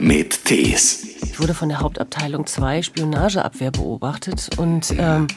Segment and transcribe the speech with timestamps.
[0.00, 1.06] mit Tees.
[1.22, 5.28] Ich wurde von der Hauptabteilung 2 Spionageabwehr beobachtet und, ähm,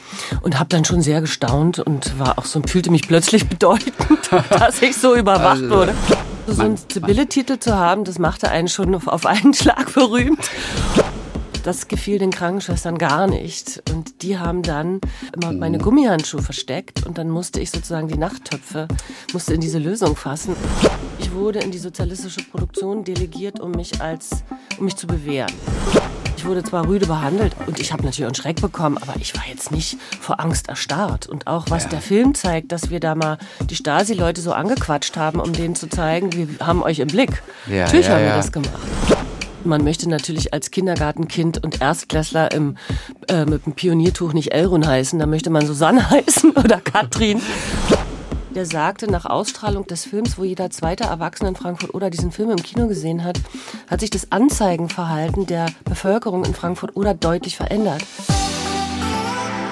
[0.42, 3.94] und habe dann schon sehr gestaunt und war auch so, fühlte mich plötzlich bedeutend,
[4.50, 5.94] dass ich so überwacht Also, wurde.
[6.46, 10.50] So einen Sibylle-Titel zu haben, das machte einen schon auf einen Schlag berühmt.
[11.64, 13.82] Das gefiel den Krankenschwestern gar nicht.
[13.90, 15.00] Und die haben dann
[15.32, 18.86] immer meine Gummihandschuhe versteckt und dann musste ich sozusagen die Nachttöpfe,
[19.32, 20.54] musste in diese Lösung fassen.
[21.18, 24.44] Ich wurde in die sozialistische Produktion delegiert, um mich als,
[24.78, 25.50] um mich zu bewähren.
[26.36, 29.44] Ich wurde zwar rüde behandelt und ich habe natürlich einen Schreck bekommen, aber ich war
[29.48, 31.26] jetzt nicht vor Angst erstarrt.
[31.26, 33.38] Und auch was der Film zeigt, dass wir da mal
[33.70, 37.42] die Stasi-Leute so angequatscht haben, um denen zu zeigen, wir haben euch im Blick.
[37.66, 38.36] Ja, natürlich ja, haben wir ja.
[38.36, 38.70] das gemacht.
[39.64, 42.76] Man möchte natürlich als Kindergartenkind und Erstklässler im,
[43.28, 47.40] äh, mit dem Pioniertuch nicht Elrun heißen, da möchte man Susanne heißen oder Katrin.
[48.54, 52.50] Der sagte, nach Ausstrahlung des Films, wo jeder zweite Erwachsene in Frankfurt oder diesen Film
[52.50, 53.40] im Kino gesehen hat,
[53.88, 58.04] hat sich das Anzeigenverhalten der Bevölkerung in Frankfurt oder deutlich verändert.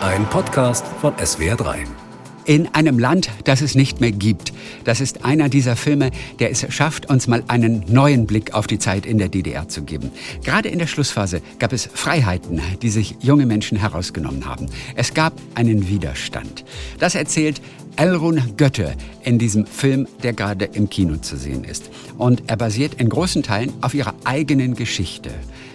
[0.00, 1.86] Ein Podcast von SWR3.
[2.44, 4.52] In einem Land, das es nicht mehr gibt.
[4.84, 8.80] Das ist einer dieser Filme, der es schafft, uns mal einen neuen Blick auf die
[8.80, 10.10] Zeit in der DDR zu geben.
[10.42, 14.66] Gerade in der Schlussphase gab es Freiheiten, die sich junge Menschen herausgenommen haben.
[14.96, 16.64] Es gab einen Widerstand.
[16.98, 17.62] Das erzählt
[17.96, 21.90] Elrun Götte in diesem Film, der gerade im Kino zu sehen ist.
[22.18, 25.30] Und er basiert in großen Teilen auf ihrer eigenen Geschichte.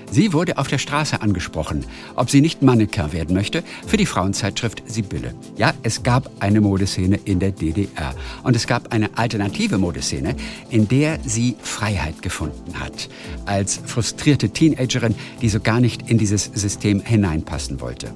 [0.09, 4.83] Sie wurde auf der Straße angesprochen, ob sie nicht Mannequin werden möchte für die Frauenzeitschrift
[4.85, 5.35] Sibylle.
[5.57, 8.15] Ja, es gab eine Modeszene in der DDR.
[8.43, 10.35] Und es gab eine alternative Modeszene,
[10.69, 13.09] in der sie Freiheit gefunden hat.
[13.45, 18.13] Als frustrierte Teenagerin, die so gar nicht in dieses System hineinpassen wollte.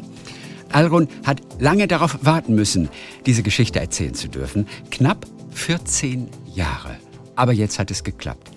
[0.72, 2.90] Alrun hat lange darauf warten müssen,
[3.26, 4.68] diese Geschichte erzählen zu dürfen.
[4.90, 6.98] Knapp 14 Jahre.
[7.36, 8.50] Aber jetzt hat es geklappt.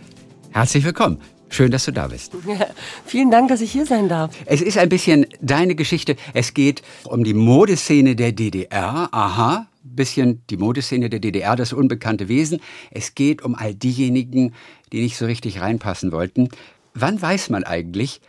[0.52, 1.18] Herzlich willkommen.
[1.54, 2.32] Schön, dass du da bist.
[3.06, 4.34] Vielen Dank, dass ich hier sein darf.
[4.44, 6.16] Es ist ein bisschen deine Geschichte.
[6.32, 9.08] Es geht um die Modeszene der DDR.
[9.12, 9.68] Aha.
[9.84, 12.60] Bisschen die Modeszene der DDR, das unbekannte Wesen.
[12.90, 14.52] Es geht um all diejenigen,
[14.90, 16.48] die nicht so richtig reinpassen wollten.
[16.92, 18.20] Wann weiß man eigentlich,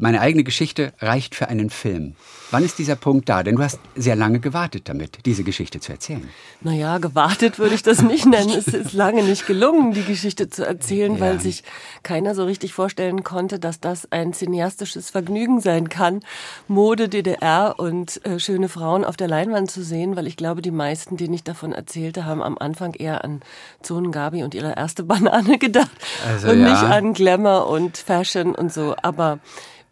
[0.00, 2.16] meine eigene Geschichte reicht für einen Film?
[2.52, 3.42] Wann ist dieser Punkt da?
[3.42, 6.28] Denn du hast sehr lange gewartet damit, diese Geschichte zu erzählen.
[6.60, 8.50] Naja, gewartet würde ich das nicht nennen.
[8.50, 11.20] Es ist lange nicht gelungen, die Geschichte zu erzählen, Ja.
[11.20, 11.64] weil sich
[12.02, 16.20] keiner so richtig vorstellen konnte, dass das ein cineastisches Vergnügen sein kann,
[16.68, 20.70] Mode, DDR und äh, schöne Frauen auf der Leinwand zu sehen, weil ich glaube, die
[20.70, 23.40] meisten, denen ich davon erzählte, haben am Anfang eher an
[23.80, 25.90] Zonen Gabi und ihre erste Banane gedacht
[26.28, 26.70] Also und ja.
[26.70, 28.94] nicht an Glamour und Fashion und so.
[29.02, 29.38] Aber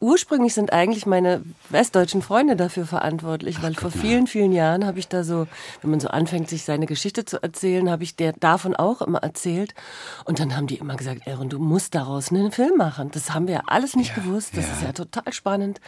[0.02, 5.08] Ursprünglich sind eigentlich meine westdeutschen Freunde dafür verantwortlich, weil vor vielen, vielen Jahren habe ich
[5.08, 5.46] da so,
[5.82, 9.18] wenn man so anfängt, sich seine Geschichte zu erzählen, habe ich der davon auch immer
[9.18, 9.74] erzählt.
[10.24, 13.10] Und dann haben die immer gesagt, Aaron, du musst daraus einen Film machen.
[13.12, 14.56] Das haben wir ja alles nicht gewusst.
[14.56, 15.80] Das ist ja total spannend.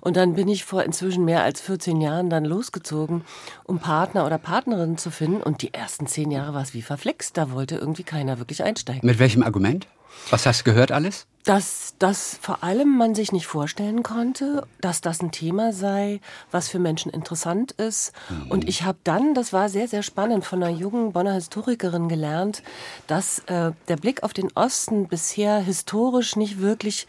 [0.00, 3.22] Und dann bin ich vor inzwischen mehr als 14 Jahren dann losgezogen,
[3.64, 5.42] um Partner oder Partnerin zu finden.
[5.42, 7.36] Und die ersten zehn Jahre war es wie verflixt.
[7.36, 9.06] Da wollte irgendwie keiner wirklich einsteigen.
[9.06, 9.86] Mit welchem Argument?
[10.30, 11.26] Was hast du gehört alles?
[11.44, 16.20] Dass das vor allem man sich nicht vorstellen konnte, dass das ein Thema sei,
[16.50, 18.12] was für Menschen interessant ist.
[18.50, 22.62] Und ich habe dann, das war sehr, sehr spannend, von einer jungen Bonner Historikerin gelernt,
[23.06, 27.06] dass äh, der Blick auf den Osten bisher historisch nicht wirklich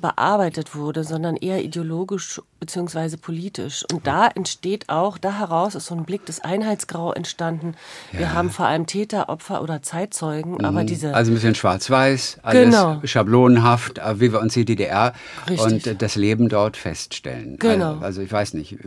[0.00, 3.84] bearbeitet wurde, sondern eher ideologisch beziehungsweise politisch.
[3.92, 7.74] Und da entsteht auch, da heraus ist so ein Blick des Einheitsgrau entstanden.
[8.12, 12.64] Wir haben vor allem Täter, Opfer oder Zeitzeugen, aber diese Also ein bisschen schwarz-weiß, alles
[12.70, 13.00] Genau.
[13.04, 15.12] schablonenhaft, äh, wie wir uns die DDR
[15.48, 15.88] Richtig.
[15.88, 17.56] und das Leben dort feststellen.
[17.58, 17.94] Genau.
[17.94, 18.78] Also, also ich weiß nicht,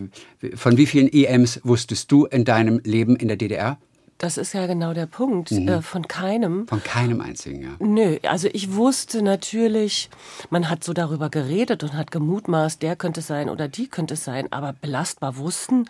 [0.55, 3.77] von wie vielen EMs wusstest du in deinem Leben in der DDR?
[4.17, 5.51] Das ist ja genau der Punkt.
[5.51, 6.67] Äh, von keinem.
[6.67, 7.69] Von keinem einzigen, ja.
[7.79, 10.09] Nö, also ich wusste natürlich,
[10.49, 14.15] man hat so darüber geredet und hat gemutmaßt, der könnte es sein oder die könnte
[14.15, 15.85] es sein, aber belastbar wussten,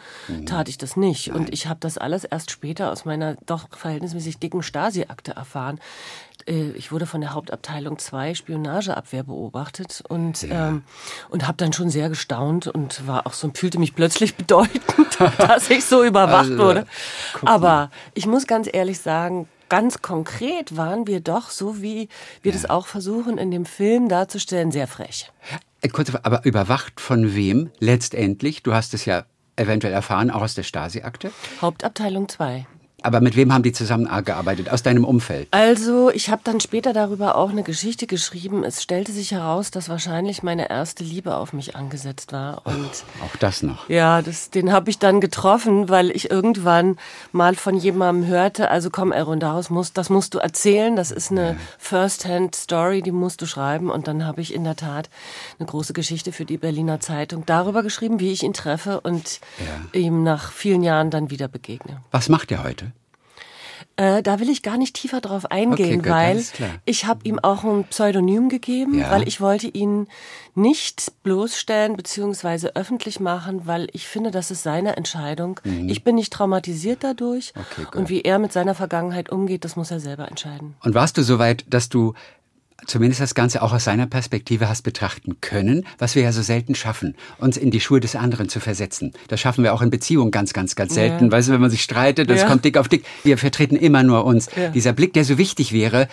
[0.46, 1.32] tat ich das nicht.
[1.32, 5.80] Und ich habe das alles erst später aus meiner doch verhältnismäßig dicken Stasi-Akte erfahren.
[6.48, 10.84] Äh, Ich wurde von der Hauptabteilung 2 Spionageabwehr beobachtet und, ähm,
[11.30, 14.84] und habe dann schon sehr gestaunt und war auch so, fühlte mich plötzlich bedeutend,
[15.38, 16.86] dass ich so überwacht Also, wurde.
[17.46, 22.08] Aber ich muss ganz ehrlich sagen, ganz konkret waren wir doch, so wie
[22.42, 25.32] wir das auch versuchen in dem Film darzustellen, sehr frech.
[25.82, 28.64] Äh, Kurz, aber überwacht von wem letztendlich?
[28.64, 29.26] Du hast es ja
[29.58, 31.32] eventuell erfahren, auch aus der Stasi-Akte.
[31.62, 32.66] Hauptabteilung 2.
[33.08, 35.48] Aber mit wem haben die zusammengearbeitet aus deinem Umfeld?
[35.52, 38.66] Also, ich habe dann später darüber auch eine Geschichte geschrieben.
[38.66, 42.64] Es stellte sich heraus, dass wahrscheinlich meine erste Liebe auf mich angesetzt war.
[42.66, 43.88] Und auch das noch.
[43.88, 46.98] Ja, das, den habe ich dann getroffen, weil ich irgendwann
[47.32, 50.98] mal von jemandem hörte, also komm, Erwin, daraus musst, das musst du erzählen.
[50.98, 53.90] Das ist eine First-Hand-Story, die musst du schreiben.
[53.90, 55.10] Und dann habe ich in der Tat
[55.60, 59.98] eine große Geschichte für die Berliner Zeitung darüber geschrieben, wie ich ihn treffe und ja.
[59.98, 62.02] ihm nach vielen Jahren dann wieder begegne.
[62.12, 62.92] Was macht er heute?
[63.96, 66.44] Äh, da will ich gar nicht tiefer drauf eingehen, okay, weil
[66.86, 69.12] ich habe ihm auch ein Pseudonym gegeben, ja.
[69.12, 70.08] weil ich wollte ihn
[70.56, 72.70] nicht bloßstellen bzw.
[72.76, 75.60] öffentlich machen, weil ich finde, das ist seine Entscheidung.
[75.64, 75.90] Mhm.
[75.90, 79.92] Ich bin nicht traumatisiert dadurch okay, und wie er mit seiner Vergangenheit umgeht, das muss
[79.92, 80.76] er selber entscheiden.
[80.84, 82.14] Und warst du so weit, dass du
[82.86, 86.76] zumindest das Ganze auch aus seiner Perspektive hast betrachten können, was wir ja so selten
[86.76, 89.14] schaffen, uns in die Schuhe des anderen zu versetzen.
[89.28, 91.26] Das schaffen wir auch in Beziehungen ganz, ganz, ganz selten.
[91.26, 91.32] Ja.
[91.32, 92.48] Weißt du, wenn man sich streitet, das ja.
[92.48, 93.06] kommt dick auf dick.
[93.24, 94.48] Wir vertreten immer nur uns.
[94.56, 94.70] Ja.
[94.70, 96.08] Dieser Blick, der so wichtig wäre,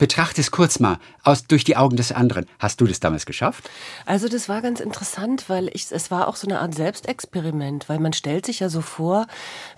[0.00, 2.46] betrachte es kurz mal aus, durch die Augen des anderen.
[2.58, 3.68] Hast du das damals geschafft?
[4.06, 8.00] Also das war ganz interessant, weil ich, es war auch so eine Art Selbstexperiment, weil
[8.00, 9.26] man stellt sich ja so vor,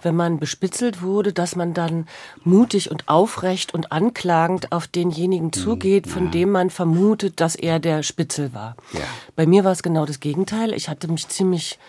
[0.00, 2.06] wenn man bespitzelt wurde, dass man dann
[2.44, 6.30] mutig und aufrecht und anklagend auf denjenigen hm, zugeht, von ja.
[6.30, 8.76] dem man vermutet, dass er der Spitzel war.
[8.92, 9.00] Ja.
[9.34, 10.72] Bei mir war es genau das Gegenteil.
[10.72, 11.80] Ich hatte mich ziemlich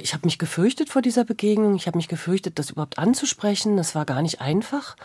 [0.00, 1.74] ich habe mich gefürchtet vor dieser Begegnung.
[1.74, 3.76] Ich habe mich gefürchtet, das überhaupt anzusprechen.
[3.76, 4.96] Das war gar nicht einfach.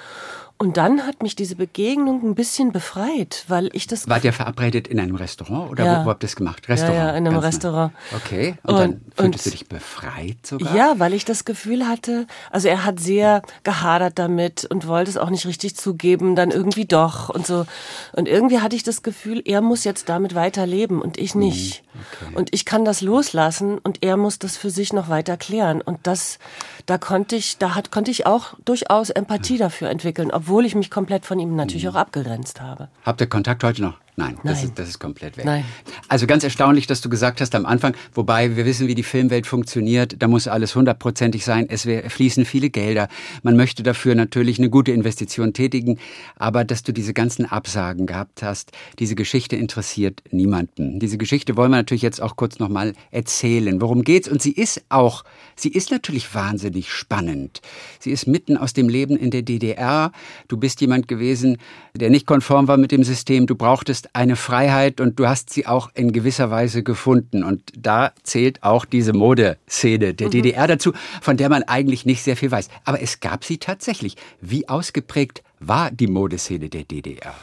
[0.64, 4.08] Und dann hat mich diese Begegnung ein bisschen befreit, weil ich das.
[4.08, 6.02] Wart ihr verabredet in einem Restaurant oder ja.
[6.02, 6.70] wo, wo habt ihr das gemacht?
[6.70, 6.98] Restaurant.
[6.98, 7.92] Ja, ja in einem Restaurant.
[8.12, 8.18] Nah.
[8.18, 8.56] Okay.
[8.64, 10.74] Und, und dann fühltest und, du dich befreit sogar?
[10.74, 15.18] Ja, weil ich das Gefühl hatte, also er hat sehr gehadert damit und wollte es
[15.18, 17.66] auch nicht richtig zugeben, dann irgendwie doch und so.
[18.14, 21.84] Und irgendwie hatte ich das Gefühl, er muss jetzt damit weiterleben und ich nicht.
[21.84, 22.00] Mhm.
[22.22, 22.36] Okay.
[22.36, 25.82] Und ich kann das loslassen und er muss das für sich noch weiter klären.
[25.82, 26.40] Und das,
[26.86, 30.92] da konnte ich, da hat, konnte ich auch durchaus Empathie dafür entwickeln, obwohl ich mich
[30.92, 31.92] komplett von ihm natürlich mhm.
[31.92, 32.90] auch abgegrenzt habe.
[33.06, 34.03] Habt ihr Kontakt heute noch?
[34.16, 34.54] Nein, Nein.
[34.54, 35.46] Das, ist, das ist komplett weg.
[35.46, 35.66] Nein.
[36.08, 39.48] Also ganz erstaunlich, dass du gesagt hast am Anfang, wobei wir wissen, wie die Filmwelt
[39.48, 43.08] funktioniert, da muss alles hundertprozentig sein, es fließen viele Gelder,
[43.42, 45.98] man möchte dafür natürlich eine gute Investition tätigen,
[46.36, 51.00] aber dass du diese ganzen Absagen gehabt hast, diese Geschichte interessiert niemanden.
[51.00, 53.82] Diese Geschichte wollen wir natürlich jetzt auch kurz nochmal erzählen.
[53.82, 54.28] Worum geht's?
[54.28, 55.24] Und sie ist auch,
[55.56, 57.62] sie ist natürlich wahnsinnig spannend.
[58.00, 60.12] Sie ist mitten aus dem Leben in der DDR.
[60.48, 61.58] Du bist jemand gewesen,
[61.96, 65.68] der nicht konform war mit dem System, du brauchtest eine Freiheit und du hast sie
[65.68, 67.44] auch in gewisser Weise gefunden.
[67.44, 70.32] Und da zählt auch diese Modeszene der mhm.
[70.32, 72.70] DDR dazu, von der man eigentlich nicht sehr viel weiß.
[72.84, 74.18] Aber es gab sie tatsächlich.
[74.42, 77.36] Wie ausgeprägt war die Modeszene der DDR?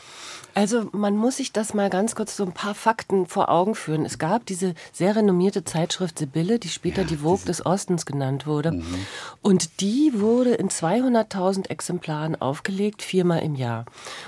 [0.54, 4.04] Also man muss sich das mal ganz kurz so ein paar Fakten vor Augen führen.
[4.04, 8.46] Es gab diese sehr renommierte Zeitschrift Sibylle, die später ja, die Vogue des Ostens genannt
[8.46, 8.72] wurde.
[8.72, 9.06] Mhm.
[9.42, 13.84] Und die wurde in 200.000 Exemplaren aufgelegt, viermal im Jahr.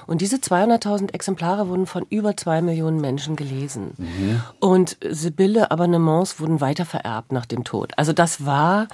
[0.06, 3.92] Und diese 200.000 Exemplare wurden von über zwei Millionen Menschen gelesen.
[3.98, 4.42] Mhm.
[4.60, 7.92] Und Sibylle Abonnements wurden weiter vererbt nach dem Tod.
[7.96, 8.88] Also das war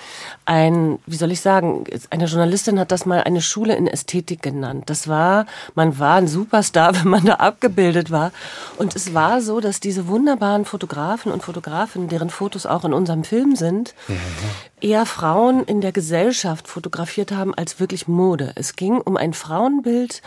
[0.47, 4.85] ein, wie soll ich sagen, eine Journalistin hat das mal eine Schule in Ästhetik genannt.
[4.87, 8.33] Das war, man war ein Superstar, wenn man man da abgebildet war.
[8.77, 13.25] Und es war so, dass diese wunderbaren Fotografen und Fotografinnen, deren Fotos auch in unserem
[13.25, 13.95] Film sind,
[14.81, 18.53] eher Frauen in der Gesellschaft fotografiert haben als wirklich Mode.
[18.55, 20.23] Es ging um ein Frauenbild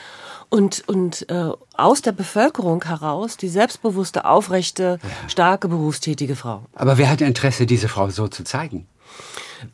[0.50, 6.64] und, und äh, aus der Bevölkerung heraus die selbstbewusste, aufrechte, starke, berufstätige Frau.
[6.76, 8.86] Aber wer hat Interesse, diese Frau so zu zeigen?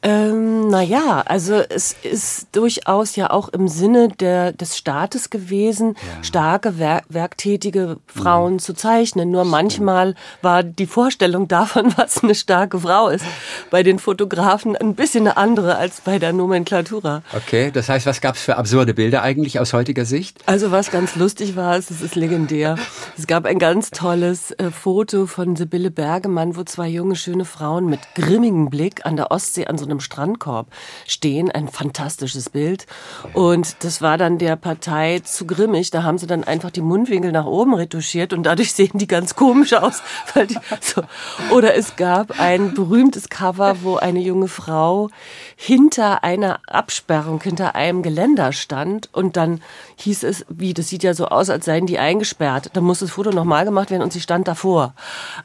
[0.01, 6.23] Ähm, naja, also es ist durchaus ja auch im Sinne der, des Staates gewesen, ja.
[6.23, 8.59] starke, werk werktätige Frauen mhm.
[8.59, 9.31] zu zeichnen.
[9.31, 13.25] Nur manchmal war die Vorstellung davon, was eine starke Frau ist,
[13.69, 17.23] bei den Fotografen ein bisschen eine andere als bei der Nomenklatura.
[17.35, 20.39] Okay, das heißt, was gab es für absurde Bilder eigentlich aus heutiger Sicht?
[20.45, 22.77] Also was ganz lustig war, es ist legendär.
[23.17, 27.85] Es gab ein ganz tolles äh, Foto von Sibylle Bergemann, wo zwei junge, schöne Frauen
[27.87, 30.67] mit grimmigem Blick an der Ostsee an so einem Strandkorb
[31.05, 31.51] stehen.
[31.51, 32.85] Ein fantastisches Bild.
[33.33, 35.91] Und das war dann der Partei zu grimmig.
[35.91, 39.35] Da haben sie dann einfach die Mundwinkel nach oben retuschiert und dadurch sehen die ganz
[39.35, 40.01] komisch aus.
[40.81, 41.03] So.
[41.51, 45.09] Oder es gab ein berühmtes Cover, wo eine junge Frau
[45.55, 49.61] hinter einer Absperrung, hinter einem Geländer stand und dann
[49.97, 52.69] hieß es, wie, das sieht ja so aus, als seien die eingesperrt.
[52.73, 54.93] Da muss das Foto nochmal gemacht werden und sie stand davor.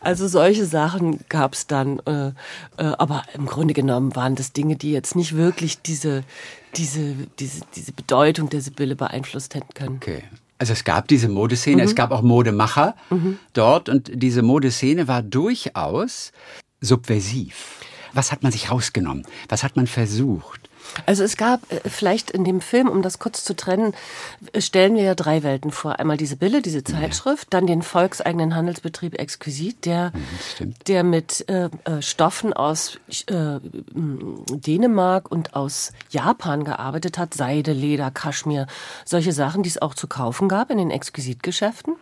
[0.00, 2.00] Also solche Sachen gab es dann.
[2.00, 2.32] Äh,
[2.76, 6.22] äh, aber im Grunde genommen waren das Dinge, die jetzt nicht wirklich diese,
[6.76, 9.96] diese, diese, diese Bedeutung der Sibylle beeinflusst hätten können.
[9.96, 10.22] Okay.
[10.58, 11.88] Also es gab diese Modeszene, mhm.
[11.88, 13.38] es gab auch Modemacher mhm.
[13.52, 16.30] dort und diese Modeszene war durchaus
[16.80, 17.80] subversiv.
[18.12, 19.26] Was hat man sich rausgenommen?
[19.48, 20.70] Was hat man versucht?
[21.06, 23.94] Also es gab äh, vielleicht in dem Film, um das kurz zu trennen,
[24.52, 25.98] äh, stellen wir ja drei Welten vor.
[25.98, 31.70] Einmal diese Bille, diese Zeitschrift, dann den volkseigenen Handelsbetrieb Exquisit, der, Mhm, der mit äh,
[31.84, 33.58] äh, Stoffen aus äh,
[33.94, 37.34] Dänemark und aus Japan gearbeitet hat.
[37.34, 38.66] Seide, Leder, Kaschmir,
[39.04, 41.94] solche Sachen, die es auch zu kaufen gab in den Exquisitgeschäften.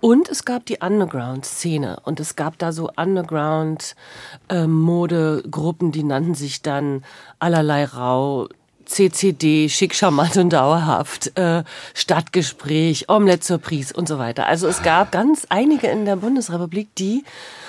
[0.00, 7.04] Und es gab die Underground-Szene und es gab da so Underground-Modegruppen, die nannten sich dann
[7.42, 8.48] allerlei Rau,
[8.86, 11.62] CCD, schick, charmant und dauerhaft, äh,
[11.94, 14.46] Stadtgespräch, Omelette Surprise und so weiter.
[14.46, 17.24] Also es gab ganz einige in der Bundesrepublik, die,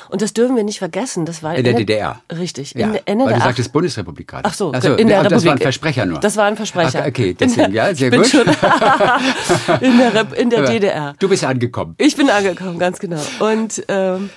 [0.09, 2.21] und das dürfen wir nicht vergessen, das war In der DDR.
[2.31, 2.73] Richtig.
[2.75, 4.43] Ja, in der- Ende weil du der sagtest Bundesrepublik gerade.
[4.45, 5.63] Ach so, Ach so in der ja, das war ein Republik.
[5.63, 6.19] Versprecher nur.
[6.19, 6.99] Das war ein Versprecher.
[7.03, 8.31] Ach, okay, deswegen, ja, sehr gut.
[9.81, 11.13] In der, Rep- in der DDR.
[11.19, 11.95] Du bist angekommen.
[11.97, 13.21] Ich bin angekommen, ganz genau.
[13.39, 14.29] Und, ähm,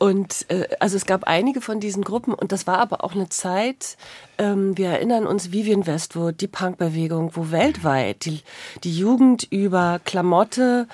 [0.00, 3.28] und äh, also es gab einige von diesen Gruppen und das war aber auch eine
[3.28, 3.98] Zeit,
[4.38, 8.40] ähm, wir erinnern uns Vivian Westwood, die Punkbewegung, wo weltweit die,
[8.82, 10.88] die Jugend über Klamotte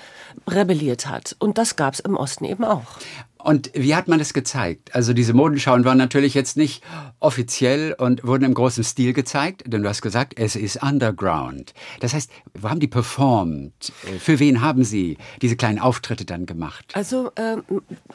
[0.48, 1.36] rebelliert hat.
[1.38, 2.98] Und das gab es im Osten eben auch.
[3.46, 4.92] Und wie hat man das gezeigt?
[4.92, 6.82] Also diese Modenschauen waren natürlich jetzt nicht
[7.20, 11.72] offiziell und wurden im großen Stil gezeigt, denn du hast gesagt, es ist Underground.
[12.00, 13.92] Das heißt, wo haben die performt?
[14.18, 16.86] Für wen haben sie diese kleinen Auftritte dann gemacht?
[16.94, 17.62] Also ähm,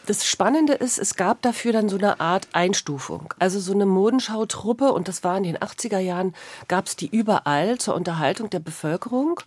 [0.05, 3.33] das Spannende ist, es gab dafür dann so eine Art Einstufung.
[3.39, 6.33] Also so eine Modenschau-Truppe, und das war in den 80er Jahren,
[6.67, 9.39] gab es die überall zur Unterhaltung der Bevölkerung.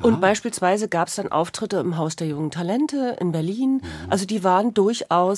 [0.00, 3.82] Und beispielsweise gab es dann Auftritte im Haus der jungen Talente in Berlin.
[4.08, 5.31] Also die waren durchaus,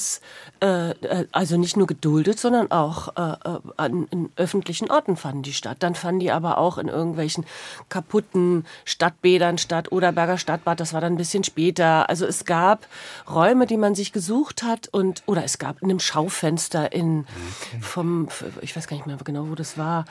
[0.61, 5.43] äh, äh, also nicht nur geduldet, sondern auch äh, äh, an in öffentlichen Orten fanden
[5.43, 5.79] die statt.
[5.81, 7.45] Dann fanden die aber auch in irgendwelchen
[7.89, 12.09] kaputten Stadtbädern statt, Oderberger Stadtbad, das war dann ein bisschen später.
[12.09, 12.87] Also es gab
[13.31, 17.27] Räume, die man sich gesucht hat und oder es gab in einem Schaufenster in
[17.81, 18.29] vom
[18.61, 20.05] ich weiß gar nicht mehr genau, wo das war,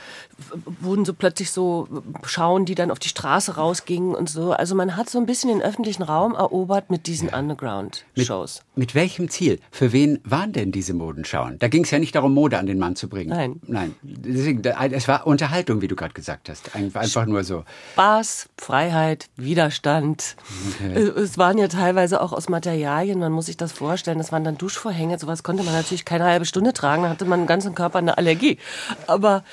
[0.79, 1.87] wurden so plötzlich so
[2.23, 4.51] Schauen, die dann auf die Straße rausgingen und so.
[4.51, 8.61] Also man hat so ein bisschen den öffentlichen Raum erobert mit diesen Underground Shows.
[8.75, 9.59] Mit welchem Ziel?
[9.69, 11.59] Für wen waren denn diese Modenschauen?
[11.59, 13.29] Da ging es ja nicht darum, Mode an den Mann zu bringen.
[13.29, 13.61] Nein.
[13.67, 13.95] Nein.
[14.01, 16.75] Deswegen, es war Unterhaltung, wie du gerade gesagt hast.
[16.75, 17.65] Ein- Einfach nur so.
[17.93, 20.35] Spaß, Freiheit, Widerstand.
[20.83, 24.43] Äh, Es waren ja teilweise auch aus Materialien, man muss sich das vorstellen, das waren
[24.43, 27.75] dann Duschvorhänge, sowas konnte man natürlich keine halbe Stunde tragen, da hatte man im ganzen
[27.75, 28.57] Körper eine Allergie.
[29.05, 29.43] Aber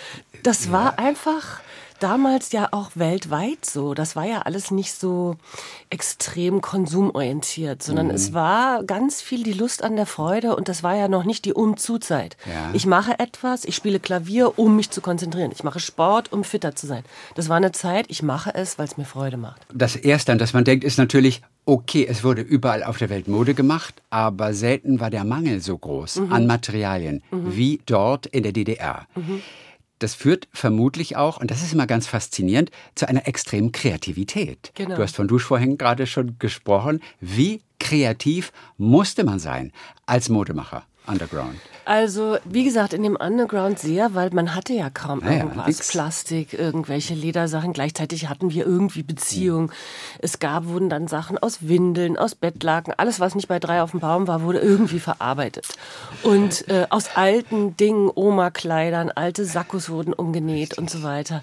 [0.43, 1.61] das war einfach
[2.03, 3.95] damals ja auch weltweit so.
[3.95, 5.37] Das war ja alles nicht so
[5.91, 8.15] extrem konsumorientiert, sondern Mhm.
[8.15, 11.45] es war ganz viel die Lust an der Freude und das war ja noch nicht
[11.45, 12.37] die Um-zu-Zeit.
[12.47, 12.71] Ja.
[12.73, 15.51] Ich mache etwas, ich spiele Klavier, um mich zu konzentrieren.
[15.53, 17.03] Ich mache Sport, um fitter zu sein.
[17.35, 19.61] Das war eine Zeit, ich mache es, weil es mir Freude macht.
[19.73, 23.29] Das Erste, an das man denkt, ist natürlich, okay, es wurde überall auf der Welt
[23.29, 26.33] Mode gemacht, aber selten war der Mangel so groß Mhm.
[26.33, 29.07] an Materialien wie dort in der DDR.
[30.01, 34.73] Das führt vermutlich auch, und das ist immer ganz faszinierend, zu einer extremen Kreativität.
[34.75, 34.97] Genau.
[34.97, 37.01] Du hast von Duschvorhängen gerade schon gesprochen.
[37.21, 39.73] Wie kreativ musste man sein
[40.07, 40.85] als Modemacher?
[41.11, 41.57] Underground.
[41.87, 45.67] Also, wie gesagt, in dem Underground sehr, weil man hatte ja kaum Naja, irgendwas.
[45.67, 45.91] nix.
[45.91, 47.73] Plastik, irgendwelche Ledersachen.
[47.73, 49.73] Gleichzeitig hatten wir irgendwie Beziehungen.
[50.21, 52.95] Es gab, wurden dann Sachen aus Windeln, aus Bettlaken.
[52.97, 55.67] Alles, was nicht bei drei auf dem Baum war, wurde irgendwie verarbeitet.
[56.23, 61.43] Und äh, aus alten Dingen, Oma-Kleidern, alte Sakkos wurden umgenäht und so weiter.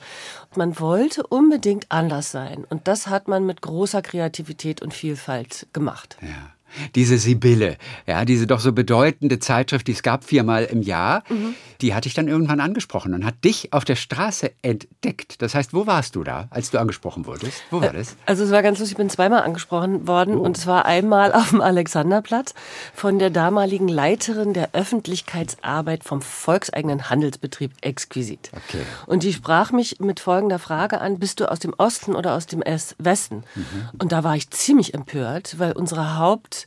[0.56, 2.64] Man wollte unbedingt anders sein.
[2.70, 6.18] Und das hat man mit großer Kreativität und Vielfalt gemacht.
[6.22, 6.52] Ja.
[6.96, 11.56] Diese Sibylle, ja, diese doch so bedeutende Zeitschrift, die es gab viermal im Jahr, Mhm.
[11.82, 15.42] die hatte ich dann irgendwann angesprochen und hat dich auf der Straße entdeckt.
[15.42, 17.62] Das heißt, wo warst du da, als du angesprochen wurdest?
[17.72, 18.16] Wo war das?
[18.26, 21.62] Also es war ganz lustig, ich bin zweimal angesprochen worden und zwar einmal auf dem
[21.62, 22.54] Alexanderplatz
[22.94, 28.52] von der damaligen Leiterin der Öffentlichkeitsarbeit vom volkseigenen Handelsbetrieb Exquisit.
[28.54, 28.82] Okay.
[29.06, 32.46] Und die sprach mich mit folgender Frage an, bist du aus dem Osten oder aus
[32.46, 33.44] dem Es- Westen?
[34.00, 36.67] Und da war ich ziemlich empört, weil unsere Haupt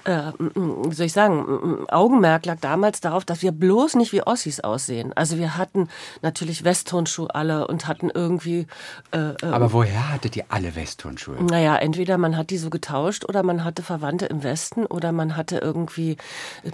[0.05, 4.59] äh, wie soll ich sagen, Augenmerk lag damals darauf, dass wir bloß nicht wie Ossis
[4.59, 5.13] aussehen.
[5.15, 5.87] Also wir hatten
[6.21, 8.67] natürlich Westturnschuhe alle und hatten irgendwie
[9.11, 11.41] äh, Aber woher hattet ihr alle Westturnschuhe?
[11.43, 15.35] naja, entweder man hat die so getauscht oder man hatte Verwandte im Westen oder man
[15.37, 16.17] hatte irgendwie,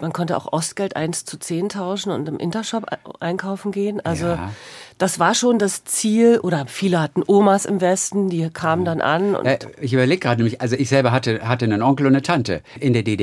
[0.01, 2.85] man konnte auch Ostgeld 1 zu 10 tauschen und im Intershop
[3.19, 3.99] einkaufen gehen.
[4.05, 4.51] Also Ja.
[4.97, 9.35] das war schon das Ziel oder viele hatten Omas im Westen, die kamen dann an
[9.35, 12.21] und Ja, ich überlege gerade nämlich, also ich selber hatte, hatte einen Onkel und eine
[12.21, 13.16] Tante in der DDR,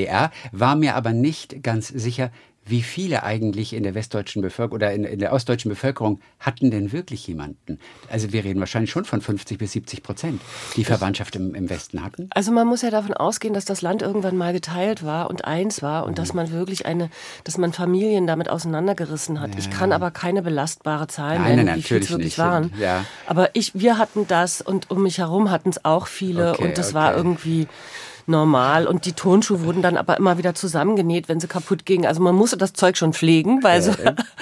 [0.53, 2.31] war mir aber nicht ganz sicher,
[2.67, 6.93] wie viele eigentlich in der westdeutschen Bevölkerung oder in, in, der ostdeutschen Bevölkerung hatten denn
[6.93, 7.79] wirklich jemanden?
[8.11, 10.41] Also wir reden wahrscheinlich schon von 50 bis 70 Prozent,
[10.77, 12.29] die Verwandtschaft im, im Westen hatten.
[12.31, 15.83] Also man muss ja davon ausgehen, dass das Land irgendwann mal geteilt war und eins
[15.83, 16.17] war und mhm.
[16.17, 17.11] dass man wirklich eine,
[17.45, 19.53] dass man Familien damit auseinandergerissen hat.
[19.53, 19.59] Ja.
[19.59, 22.39] Ich kann aber keine belastbare Zahlen nennen, wie viele es wirklich nicht.
[22.39, 22.73] waren.
[22.79, 23.05] Ja.
[23.27, 26.79] Aber ich, wir hatten das und um mich herum hatten es auch viele okay, und
[26.79, 26.95] das okay.
[26.95, 27.69] war irgendwie
[28.27, 28.87] normal.
[28.87, 32.07] Und die Tonschuhe wurden dann aber immer wieder zusammengenäht, wenn sie kaputt gingen.
[32.07, 33.93] Also man musste das Zeug schon pflegen, weil so,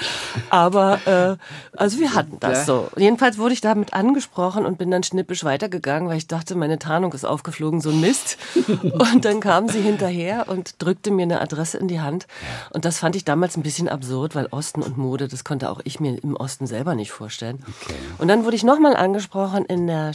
[0.51, 1.37] aber äh,
[1.77, 2.89] also wir hatten das so.
[2.97, 7.12] Jedenfalls wurde ich damit angesprochen und bin dann schnippisch weitergegangen, weil ich dachte, meine Tarnung
[7.12, 8.39] ist aufgeflogen, so ein Mist.
[8.83, 12.27] und dann kam sie hinterher und drückte mir eine Adresse in die Hand.
[12.71, 15.81] Und das fand ich damals ein bisschen absurd, weil Osten und Mode, das konnte auch
[15.85, 17.62] ich mir im Osten selber nicht vorstellen.
[17.83, 17.95] Okay.
[18.19, 20.12] Und dann wurde ich nochmal angesprochen in der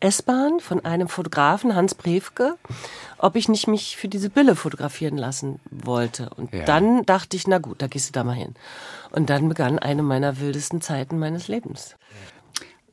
[0.00, 2.56] S-Bahn von einem Fotografen, Hans Brevke,
[3.18, 6.30] ob ich nicht mich für diese Bille fotografieren lassen wollte.
[6.36, 6.64] Und ja.
[6.64, 8.54] dann dachte ich, na gut, da gehst du da mal hin.
[9.10, 11.96] Und dann begann eine meiner wildesten Zeiten meines Lebens.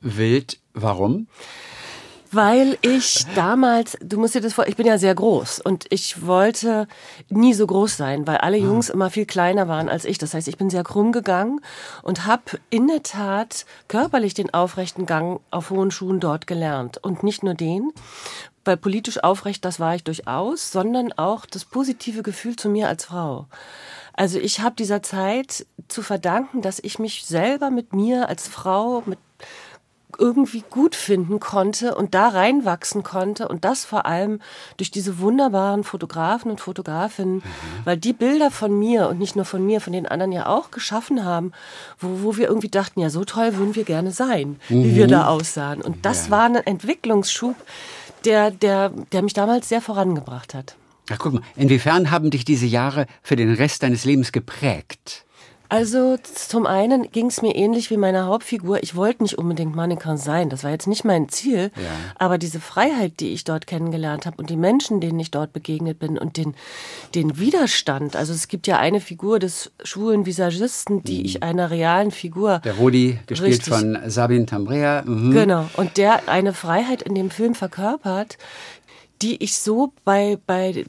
[0.02, 1.28] Wild, warum?
[2.32, 6.26] Weil ich damals, du musst dir das vor, ich bin ja sehr groß und ich
[6.26, 6.88] wollte
[7.30, 8.62] nie so groß sein, weil alle ah.
[8.62, 10.18] Jungs immer viel kleiner waren als ich.
[10.18, 11.60] Das heißt, ich bin sehr krumm gegangen
[12.04, 16.98] und habe in der Tat körperlich den aufrechten Gang auf hohen Schuhen dort gelernt.
[16.98, 17.92] Und nicht nur den,
[18.64, 23.06] weil politisch aufrecht, das war ich durchaus, sondern auch das positive Gefühl zu mir als
[23.06, 23.48] Frau.
[24.14, 29.04] Also ich habe dieser Zeit zu verdanken, dass ich mich selber mit mir als Frau,
[29.06, 29.20] mit
[30.20, 34.40] irgendwie gut finden konnte und da reinwachsen konnte und das vor allem
[34.78, 37.44] durch diese wunderbaren Fotografen und Fotografinnen, mhm.
[37.86, 40.72] weil die Bilder von mir und nicht nur von mir, von den anderen ja auch
[40.72, 41.52] geschaffen haben,
[42.00, 44.84] wo, wo wir irgendwie dachten, ja, so toll würden wir gerne sein, mhm.
[44.84, 45.12] wie wir mhm.
[45.12, 45.82] da aussahen.
[45.82, 46.32] Und das ja.
[46.32, 47.56] war ein Entwicklungsschub,
[48.26, 50.76] der, der, der mich damals sehr vorangebracht hat.
[51.10, 55.26] Ach, guck mal, inwiefern haben dich diese Jahre für den Rest deines Lebens geprägt?
[55.72, 58.84] Also zum einen ging es mir ähnlich wie meiner Hauptfigur.
[58.84, 60.50] Ich wollte nicht unbedingt Mannequin sein.
[60.50, 61.72] Das war jetzt nicht mein Ziel.
[61.78, 61.84] Ja.
[62.16, 65.98] Aber diese Freiheit, die ich dort kennengelernt habe und die Menschen, denen ich dort begegnet
[65.98, 66.56] bin und den,
[67.16, 68.18] den Widerstand.
[68.18, 71.26] Also es gibt ja eine Figur des schwulen Visagisten, die mhm.
[71.26, 72.60] ich einer realen Figur.
[72.66, 75.04] Der Rudi, gespielt richtig, von Sabine Tambrea.
[75.06, 75.32] Mhm.
[75.32, 75.70] Genau.
[75.78, 78.38] Und der eine Freiheit in dem Film verkörpert,
[79.22, 80.86] die ich so bei, bei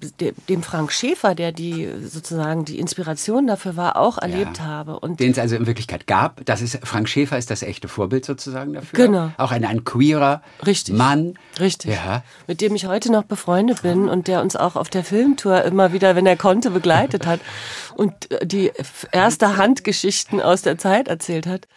[0.49, 4.65] dem Frank Schäfer, der die sozusagen die Inspiration dafür war, auch erlebt ja.
[4.65, 5.01] habe.
[5.01, 6.45] Und Den es also in Wirklichkeit gab.
[6.47, 9.07] Das ist, Frank Schäfer ist das echte Vorbild sozusagen dafür.
[9.07, 9.31] Genau.
[9.37, 10.95] Auch ein, ein queerer Richtig.
[10.95, 11.35] Mann.
[11.61, 11.93] Richtig.
[11.93, 12.23] Ja.
[12.47, 15.93] Mit dem ich heute noch befreundet bin und der uns auch auf der Filmtour immer
[15.93, 17.41] wieder, wenn er konnte, begleitet hat
[17.95, 18.13] und
[18.43, 18.73] die
[19.13, 21.69] erste Handgeschichten aus der Zeit erzählt hat.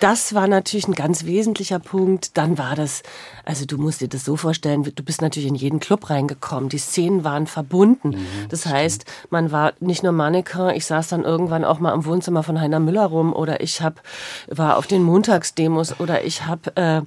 [0.00, 2.36] Das war natürlich ein ganz wesentlicher Punkt.
[2.36, 3.02] Dann war das,
[3.44, 6.68] also du musst dir das so vorstellen, du bist natürlich in jeden Club reingekommen.
[6.68, 8.10] Die Szenen waren verbunden.
[8.10, 12.04] Mhm, das heißt, man war nicht nur Mannequin, ich saß dann irgendwann auch mal im
[12.04, 14.00] Wohnzimmer von Heiner Müller rum oder ich hab,
[14.48, 17.02] war auf den Montagsdemos oder ich habe äh,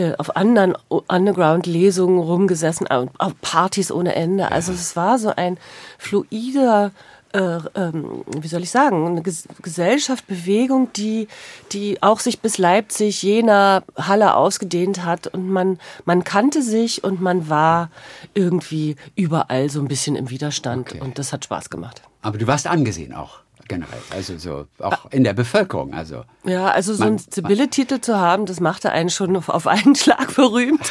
[0.00, 4.50] äh, auf anderen Underground-Lesungen rumgesessen, auf Partys ohne Ende.
[4.50, 5.58] Also es war so ein
[5.98, 6.92] fluider
[7.32, 11.28] äh, ähm, wie soll ich sagen, eine Ges Gesellschaft, Bewegung, die,
[11.72, 17.20] die auch sich bis Leipzig, Jena, Halle ausgedehnt hat und man, man kannte sich und
[17.20, 17.90] man war
[18.34, 21.00] irgendwie überall so ein bisschen im Widerstand okay.
[21.00, 22.02] und das hat Spaß gemacht.
[22.20, 25.94] Aber du warst angesehen auch generell, also so auch in der Bevölkerung.
[25.94, 30.34] Also ja, also so einen Sibylle-Titel zu haben, das machte einen schon auf einen Schlag
[30.34, 30.90] berühmt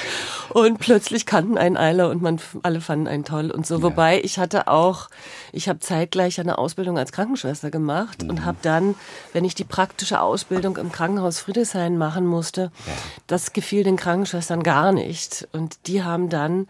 [0.50, 3.78] und plötzlich kannten einen alle und man alle fanden einen toll und so.
[3.78, 3.84] Ja.
[3.84, 5.10] Wobei ich hatte auch,
[5.52, 8.30] ich habe zeitgleich eine Ausbildung als Krankenschwester gemacht mhm.
[8.30, 8.96] und habe dann,
[9.34, 12.94] wenn ich die praktische Ausbildung im Krankenhaus Friedrichshain machen musste, ja.
[13.28, 16.68] das gefiel den Krankenschwestern gar nicht und die haben dann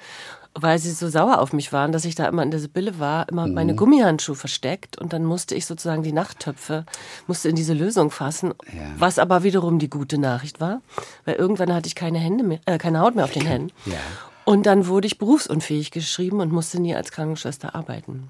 [0.53, 3.29] weil sie so sauer auf mich waren, dass ich da immer in der Sibylle war,
[3.29, 3.53] immer mhm.
[3.53, 6.85] meine Gummihandschuhe versteckt und dann musste ich sozusagen die Nachttöpfe,
[7.27, 8.81] musste in diese Lösung fassen, ja.
[8.97, 10.81] was aber wiederum die gute Nachricht war,
[11.25, 13.71] weil irgendwann hatte ich keine Hände mehr, äh, keine Haut mehr auf den Händen.
[13.85, 13.97] Ja.
[14.43, 18.27] Und dann wurde ich berufsunfähig geschrieben und musste nie als Krankenschwester arbeiten.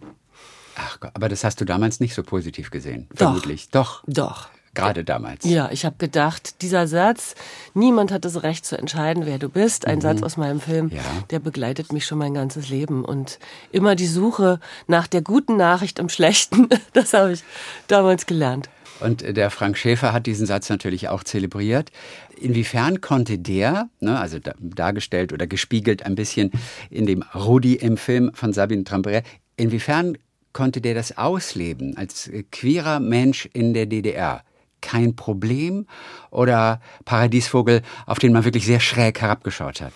[0.76, 3.18] Ach Gott, aber das hast du damals nicht so positiv gesehen, Doch.
[3.18, 3.70] vermutlich.
[3.70, 4.04] Doch.
[4.08, 4.50] Doch.
[4.74, 5.44] Gerade damals.
[5.44, 7.36] Ja, ich habe gedacht, dieser Satz,
[7.74, 10.02] niemand hat das Recht zu entscheiden, wer du bist, ein mhm.
[10.02, 11.02] Satz aus meinem Film, ja.
[11.30, 13.04] der begleitet mich schon mein ganzes Leben.
[13.04, 13.40] Und
[13.72, 17.44] immer die Suche nach der guten Nachricht im Schlechten, das habe ich
[17.88, 18.70] damals gelernt.
[19.02, 21.92] Und der Frank Schäfer hat diesen Satz natürlich auch zelebriert.
[22.40, 26.52] Inwiefern konnte der, ne, also dargestellt oder gespiegelt ein bisschen
[26.90, 29.24] in dem Rudi im Film von Sabine Trampere,
[29.58, 30.18] inwiefern
[30.54, 34.44] konnte der das ausleben als queerer Mensch in der DDR?
[34.82, 35.88] Kein Problem
[36.30, 39.94] oder Paradiesvogel, auf den man wirklich sehr schräg herabgeschaut hat?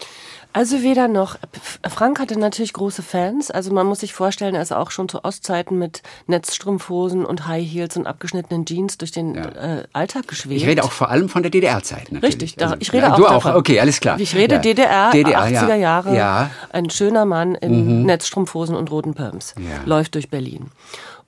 [0.56, 1.36] Also weder noch.
[1.86, 3.52] Frank hatte natürlich große Fans.
[3.52, 7.70] Also man muss sich vorstellen, er ist auch schon zu Ostzeiten mit Netzstrumpfhosen und High
[7.70, 9.50] Heels und abgeschnittenen Jeans durch den ja.
[9.50, 10.56] äh, Alltag geschwebt.
[10.56, 12.08] Ich rede auch vor allem von der DDR-Zeit.
[12.24, 13.52] Richtig, da, also, ich rede ja, auch Du davon.
[13.52, 14.18] auch, okay, alles klar.
[14.18, 14.62] Ich rede ja.
[14.62, 16.16] DDR, DDR 80er Jahre.
[16.16, 16.50] Ja.
[16.72, 18.06] Ein schöner Mann in mhm.
[18.06, 20.72] Netzstrumpfhosen und roten Pumps läuft durch Berlin.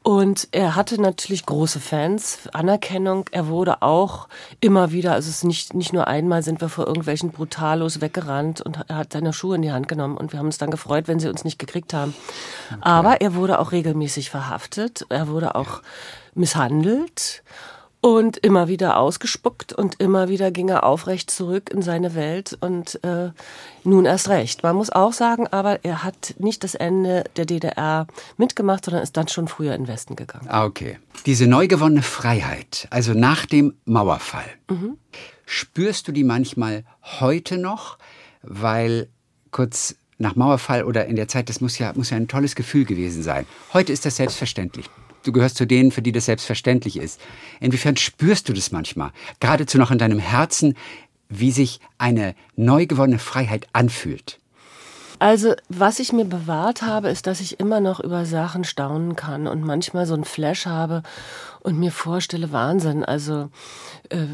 [0.07, 3.25] Und er hatte natürlich große Fans, Anerkennung.
[3.31, 4.29] Er wurde auch
[4.61, 8.61] immer wieder, also es ist nicht, nicht nur einmal sind wir vor irgendwelchen Brutalos weggerannt
[8.61, 11.09] und er hat seine Schuhe in die Hand genommen und wir haben uns dann gefreut,
[11.09, 12.13] wenn sie uns nicht gekriegt haben.
[12.69, 12.79] Okay.
[12.83, 15.05] Aber er wurde auch regelmäßig verhaftet.
[15.09, 15.81] Er wurde auch
[16.35, 17.43] misshandelt
[18.15, 23.03] und immer wieder ausgespuckt und immer wieder ging er aufrecht zurück in seine Welt und
[23.03, 23.31] äh,
[23.83, 24.63] nun erst recht.
[24.63, 29.17] Man muss auch sagen, aber er hat nicht das Ende der DDR mitgemacht, sondern ist
[29.17, 30.47] dann schon früher in den Westen gegangen.
[30.47, 30.99] Ah, okay.
[31.25, 34.97] Diese neu gewonnene Freiheit, also nach dem Mauerfall, mhm.
[35.45, 36.85] spürst du die manchmal
[37.19, 37.97] heute noch,
[38.41, 39.09] weil
[39.51, 42.85] kurz nach Mauerfall oder in der Zeit, das muss ja, muss ja ein tolles Gefühl
[42.85, 43.45] gewesen sein.
[43.73, 44.89] Heute ist das selbstverständlich
[45.27, 47.19] du gehörst zu denen, für die das selbstverständlich ist.
[47.59, 50.75] Inwiefern spürst du das manchmal, geradezu noch in deinem Herzen,
[51.29, 54.39] wie sich eine neu gewonnene Freiheit anfühlt?
[55.19, 59.47] Also, was ich mir bewahrt habe, ist, dass ich immer noch über Sachen staunen kann
[59.47, 61.01] und manchmal so ein Flash habe
[61.61, 63.03] und mir vorstelle, Wahnsinn.
[63.03, 63.49] Also,
[64.09, 64.27] äh,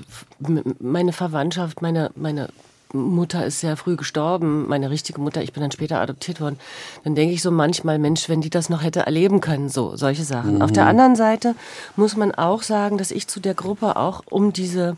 [0.79, 2.49] meine Verwandtschaft, meine, meine
[2.93, 6.59] Mutter ist sehr früh gestorben, meine richtige Mutter, ich bin dann später adoptiert worden,
[7.03, 10.23] dann denke ich so manchmal, Mensch, wenn die das noch hätte erleben können, so solche
[10.23, 10.55] Sachen.
[10.55, 10.61] Mhm.
[10.61, 11.55] Auf der anderen Seite
[11.95, 14.95] muss man auch sagen, dass ich zu der Gruppe auch um diese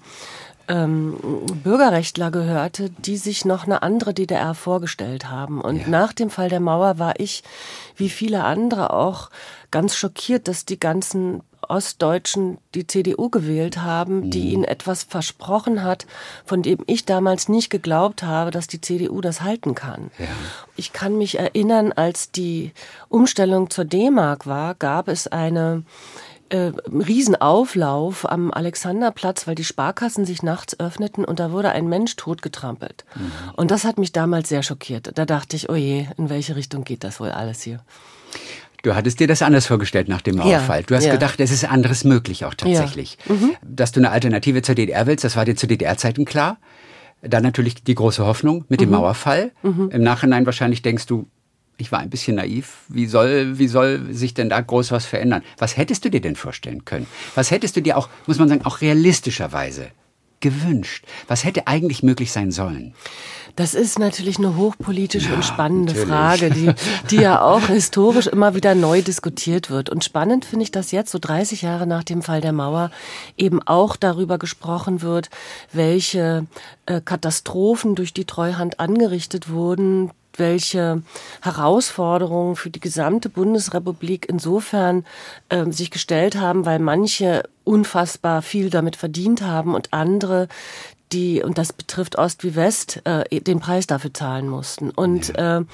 [0.68, 1.16] ähm,
[1.64, 5.62] Bürgerrechtler gehörte, die sich noch eine andere DDR vorgestellt haben.
[5.62, 5.88] Und ja.
[5.88, 7.44] nach dem Fall der Mauer war ich,
[7.96, 9.30] wie viele andere auch,
[9.76, 14.52] ganz schockiert, dass die ganzen Ostdeutschen die CDU gewählt haben, die mhm.
[14.54, 16.08] ihnen etwas versprochen hat,
[16.46, 20.12] von dem ich damals nicht geglaubt habe, dass die CDU das halten kann.
[20.18, 20.28] Ja.
[20.78, 22.72] Ich kann mich erinnern, als die
[23.10, 25.84] Umstellung zur D-Mark war, gab es eine
[26.48, 32.16] äh, Riesenauflauf am Alexanderplatz, weil die Sparkassen sich nachts öffneten und da wurde ein Mensch
[32.16, 33.04] totgetrampelt.
[33.14, 33.32] Mhm.
[33.58, 35.12] Und das hat mich damals sehr schockiert.
[35.16, 37.82] Da dachte ich, oh je, in welche Richtung geht das wohl alles hier?
[38.86, 40.82] Du hattest dir das anders vorgestellt nach dem Mauerfall.
[40.82, 41.14] Ja, du hast ja.
[41.14, 43.18] gedacht, es ist anderes möglich auch tatsächlich.
[43.28, 43.34] Ja.
[43.34, 43.56] Mhm.
[43.64, 46.60] Dass du eine Alternative zur DDR willst, das war dir zu DDR-Zeiten klar.
[47.24, 48.98] Dann natürlich die große Hoffnung mit dem mhm.
[48.98, 49.54] Mauerfall.
[49.64, 49.90] Mhm.
[49.90, 51.28] Im Nachhinein wahrscheinlich denkst du,
[51.78, 52.84] ich war ein bisschen naiv.
[52.88, 55.42] Wie soll, wie soll sich denn da groß was verändern?
[55.58, 57.08] Was hättest du dir denn vorstellen können?
[57.34, 59.88] Was hättest du dir auch, muss man sagen, auch realistischerweise
[60.42, 61.06] gewünscht?
[61.28, 62.94] Was hätte eigentlich möglich sein sollen?
[63.56, 66.10] Das ist natürlich eine hochpolitische ja, und spannende natürlich.
[66.10, 66.74] Frage, die,
[67.10, 69.90] die ja auch historisch immer wieder neu diskutiert wird.
[69.90, 72.92] Und spannend finde ich, dass jetzt, so 30 Jahre nach dem Fall der Mauer,
[73.38, 75.30] eben auch darüber gesprochen wird,
[75.72, 76.46] welche
[76.86, 81.02] äh, Katastrophen durch die Treuhand angerichtet wurden, welche
[81.42, 85.06] Herausforderungen für die gesamte Bundesrepublik insofern
[85.50, 90.48] äh, sich gestellt haben, weil manche unfassbar viel damit verdient haben und andere
[91.12, 94.90] die, und das betrifft Ost wie West, äh, den Preis dafür zahlen mussten.
[94.90, 95.60] Und ja.
[95.60, 95.66] äh,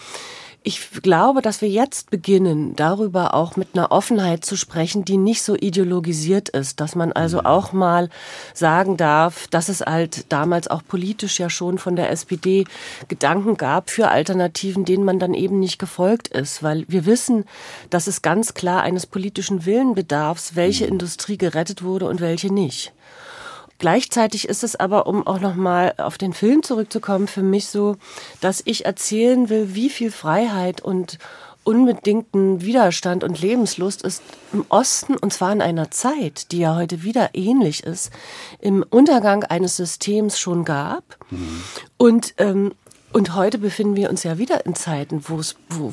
[0.63, 5.41] ich glaube, dass wir jetzt beginnen, darüber auch mit einer Offenheit zu sprechen, die nicht
[5.41, 7.46] so ideologisiert ist, dass man also mhm.
[7.48, 8.10] auch mal
[8.54, 12.65] sagen darf, dass es halt damals auch politisch ja schon von der SPD
[13.08, 17.46] Gedanken gab für Alternativen, denen man dann eben nicht gefolgt ist, weil wir wissen,
[17.89, 20.91] dass es ganz klar eines politischen Willen bedarf, welche mhm.
[20.91, 22.94] Industrie gerettet wurde und welche nicht.
[23.82, 27.98] Gleichzeitig ist es aber, um auch nochmal auf den Film zurückzukommen, für mich so,
[28.39, 31.17] dass ich erzählen will, wie viel Freiheit und
[31.63, 34.22] unbedingten Widerstand und Lebenslust es
[34.54, 38.12] im Osten, und zwar in einer Zeit, die ja heute wieder ähnlich ist,
[38.60, 41.17] im Untergang eines Systems schon gab.
[41.32, 41.63] Mhm.
[41.98, 42.74] Und ähm,
[43.13, 45.41] und heute befinden wir uns ja wieder in Zeiten, wo,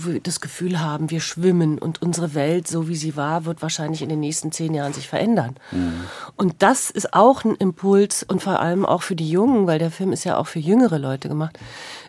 [0.05, 4.03] wir das Gefühl haben, wir schwimmen und unsere Welt, so wie sie war, wird wahrscheinlich
[4.03, 5.57] in den nächsten zehn Jahren sich verändern.
[5.73, 6.05] Mhm.
[6.37, 9.91] Und das ist auch ein Impuls und vor allem auch für die Jungen, weil der
[9.91, 11.59] Film ist ja auch für jüngere Leute gemacht,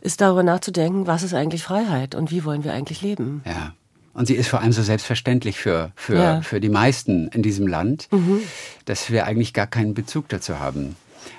[0.02, 3.42] ist darüber nachzudenken, was ist eigentlich Freiheit und wie wollen wir eigentlich leben.
[3.46, 3.74] Ja.
[4.14, 6.42] Und sie ist vor allem so selbstverständlich für, für, ja.
[6.42, 8.42] für die meisten in diesem Land, mhm.
[8.86, 10.96] dass wir eigentlich gar keinen Bezug dazu haben.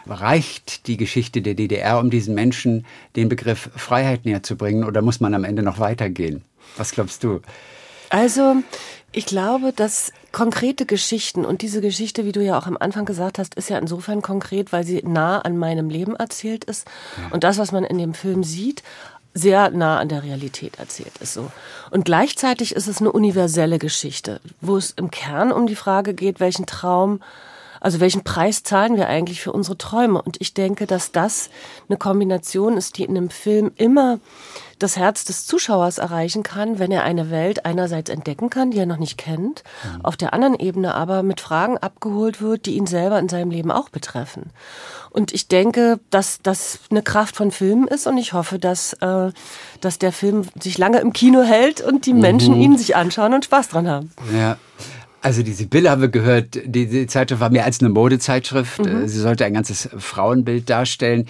[0.06, 2.86] Reicht die Geschichte der DDR, um diesen Menschen
[3.16, 6.42] den Begriff Freiheit näher zu bringen, oder muss man am Ende noch weitergehen?
[6.76, 7.40] Was glaubst du?
[8.10, 8.56] Also,
[9.12, 13.38] ich glaube, dass konkrete Geschichten und diese Geschichte, wie du ja auch am Anfang gesagt
[13.38, 16.86] hast, ist ja insofern konkret, weil sie nah an meinem Leben erzählt ist.
[17.16, 17.32] Ja.
[17.32, 18.82] Und das, was man in dem Film sieht,
[19.32, 21.50] sehr nah an der Realität erzählt ist so.
[21.90, 26.40] Und gleichzeitig ist es eine universelle Geschichte, wo es im Kern um die Frage geht,
[26.40, 27.20] welchen Traum
[27.80, 30.20] Also welchen Preis zahlen wir eigentlich für unsere Träume?
[30.20, 31.50] Und ich denke, dass das
[31.88, 34.20] eine Kombination ist, die in einem Film immer
[34.78, 38.86] das Herz des Zuschauers erreichen kann, wenn er eine Welt einerseits entdecken kann, die er
[38.86, 40.04] noch nicht kennt, mhm.
[40.04, 43.70] auf der anderen Ebene aber mit Fragen abgeholt wird, die ihn selber in seinem Leben
[43.70, 44.50] auch betreffen.
[45.10, 49.32] Und ich denke, dass das eine Kraft von Filmen ist und ich hoffe, dass, äh,
[49.80, 52.20] dass der Film sich lange im Kino hält und die mhm.
[52.20, 54.12] Menschen ihn sich anschauen und Spaß dran haben.
[54.34, 54.56] Ja.
[55.22, 58.84] Also die Sibylle haben wir gehört, die, die Zeitschrift war mehr als eine Modezeitschrift.
[58.84, 59.06] Mhm.
[59.06, 61.26] Sie sollte ein ganzes Frauenbild darstellen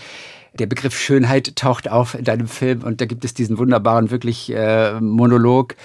[0.58, 4.52] der Begriff Schönheit taucht auf in deinem Film und da gibt es diesen wunderbaren wirklich
[4.52, 5.76] äh, Monolog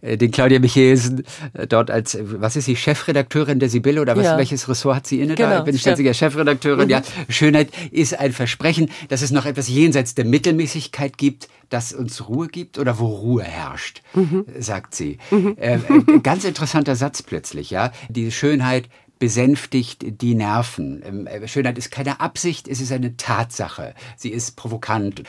[0.00, 4.24] äh, den Claudia Michelsen äh, dort als, was ist sie, Chefredakteurin der Sibylle oder was,
[4.24, 4.38] ja.
[4.38, 5.34] welches Ressort hat sie inne?
[5.34, 6.84] Genau, da bin ich ganz sicher, Chefredakteurin.
[6.84, 6.90] Mhm.
[6.90, 12.28] Ja, Schönheit ist ein Versprechen, dass es noch etwas jenseits der Mittelmäßigkeit gibt, das uns
[12.28, 14.44] Ruhe gibt oder wo Ruhe herrscht, mhm.
[14.58, 15.18] sagt sie.
[15.30, 15.56] Mhm.
[15.58, 17.92] Äh, äh ganz interessanter Satz plötzlich, ja.
[18.08, 21.02] Die Schönheit besänftigt die Nerven.
[21.04, 23.94] Ähm, äh, Schönheit ist keine Absicht, es ist eine Tatsache.
[24.16, 25.22] Sie ist provokant.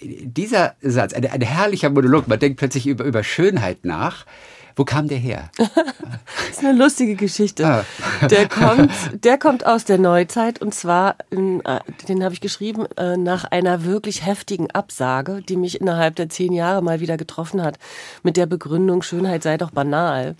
[0.00, 4.26] Dieser Satz, ein, ein herrlicher Monolog, man denkt plötzlich über, über Schönheit nach.
[4.76, 5.50] Wo kam der her?
[5.56, 5.68] das
[6.50, 7.66] ist eine lustige Geschichte.
[7.66, 7.84] Ah.
[8.26, 12.86] Der kommt, der kommt aus der Neuzeit und zwar, in, äh, den habe ich geschrieben,
[12.96, 17.62] äh, nach einer wirklich heftigen Absage, die mich innerhalb der zehn Jahre mal wieder getroffen
[17.62, 17.78] hat,
[18.22, 20.36] mit der Begründung, Schönheit sei doch banal.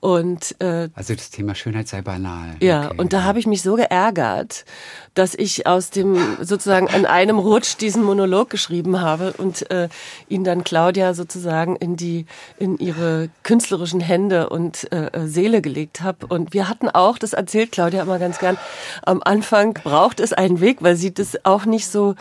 [0.00, 2.56] Und, äh, also das Thema Schönheit sei banal.
[2.60, 2.96] Ja, okay.
[2.98, 4.64] und da habe ich mich so geärgert,
[5.14, 9.88] dass ich aus dem sozusagen an einem Rutsch diesen Monolog geschrieben habe und äh,
[10.28, 12.26] ihn dann Claudia sozusagen in die
[12.58, 16.26] in ihre künstlerischen Hände und äh, Seele gelegt habe.
[16.26, 18.56] Und wir hatten auch, das erzählt Claudia immer ganz gern,
[19.02, 22.14] am Anfang braucht es einen Weg, weil sie das auch nicht so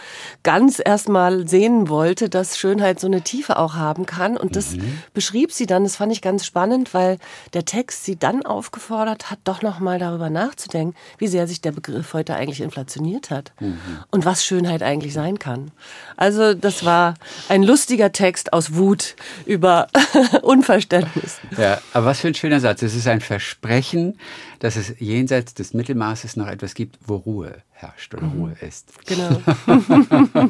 [0.43, 4.37] ganz erstmal sehen wollte, dass Schönheit so eine Tiefe auch haben kann.
[4.37, 4.99] Und das mhm.
[5.13, 5.83] beschrieb sie dann.
[5.83, 7.17] Das fand ich ganz spannend, weil
[7.53, 11.71] der Text sie dann aufgefordert hat, doch noch mal darüber nachzudenken, wie sehr sich der
[11.71, 13.77] Begriff heute eigentlich inflationiert hat mhm.
[14.11, 15.71] und was Schönheit eigentlich sein kann.
[16.17, 17.15] Also das war
[17.49, 19.15] ein lustiger Text aus Wut
[19.45, 19.87] über
[20.41, 21.39] Unverständnis.
[21.57, 22.81] Ja, aber was für ein schöner Satz.
[22.81, 24.17] Es ist ein Versprechen,
[24.59, 28.41] dass es jenseits des Mittelmaßes noch etwas gibt, wo Ruhe herrscht oder mhm.
[28.41, 28.91] Ruhe ist.
[29.05, 29.41] Genau.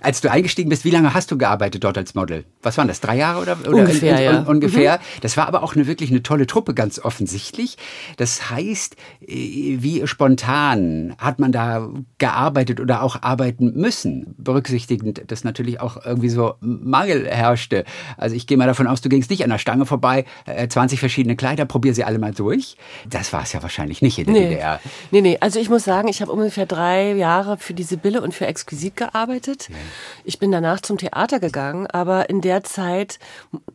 [0.00, 2.44] als du eingestiegen bist, wie lange hast du gearbeitet dort als Model?
[2.62, 3.00] Was waren das?
[3.00, 4.18] Drei Jahre oder, oder ungefähr?
[4.18, 4.42] In, in, ja.
[4.42, 4.98] Ungefähr.
[4.98, 5.20] Mhm.
[5.22, 7.76] Das war aber auch eine wirklich eine tolle Truppe, ganz offensichtlich.
[8.16, 15.44] Das heißt, äh, wie spontan hat man da gearbeitet oder auch arbeiten müssen, berücksichtigend, dass
[15.44, 17.84] natürlich auch irgendwie so Mangel herrschte.
[18.18, 20.26] Also ich gehe mal davon aus, du gingst nicht an der Stange vorbei,
[20.68, 22.76] 20 äh, verschiedene Kleider, probier sie alle mal durch.
[23.08, 24.48] Das war es ja wahrscheinlich nicht in der nee.
[24.50, 24.80] DDR.
[25.10, 28.34] Nee, nee, also ich muss sagen, ich habe ungefähr drei Jahre für die Sibylle und
[28.34, 29.68] für Exquisit gearbeitet.
[29.68, 29.76] Ja.
[30.24, 33.18] Ich bin danach zum Theater gegangen, aber in der Zeit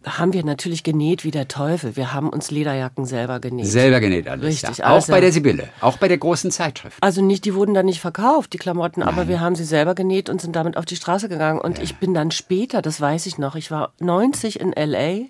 [0.05, 1.95] haben wir natürlich genäht wie der Teufel.
[1.95, 3.67] Wir haben uns Lederjacken selber genäht.
[3.67, 4.45] Selber genäht alles.
[4.45, 4.77] Richtig.
[4.77, 4.89] Ja.
[4.91, 6.97] Auch bei der Sibylle, auch bei der großen Zeitschrift.
[7.01, 9.09] Also nicht, die wurden dann nicht verkauft, die Klamotten, Nein.
[9.09, 11.59] aber wir haben sie selber genäht und sind damit auf die Straße gegangen.
[11.59, 15.27] Und ich bin dann später, das weiß ich noch, ich war 90 in LA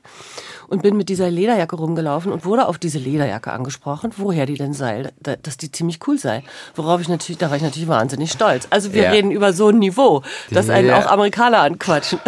[0.68, 4.74] und bin mit dieser Lederjacke rumgelaufen und wurde auf diese Lederjacke angesprochen, woher die denn
[4.74, 6.44] sei, dass die ziemlich cool sei.
[6.76, 8.68] Worauf ich natürlich, da war ich natürlich wahnsinnig stolz.
[8.70, 9.12] Also wir ja.
[9.12, 11.00] reden über so ein Niveau, dass einen ja.
[11.00, 12.20] auch Amerikaner anquatschen.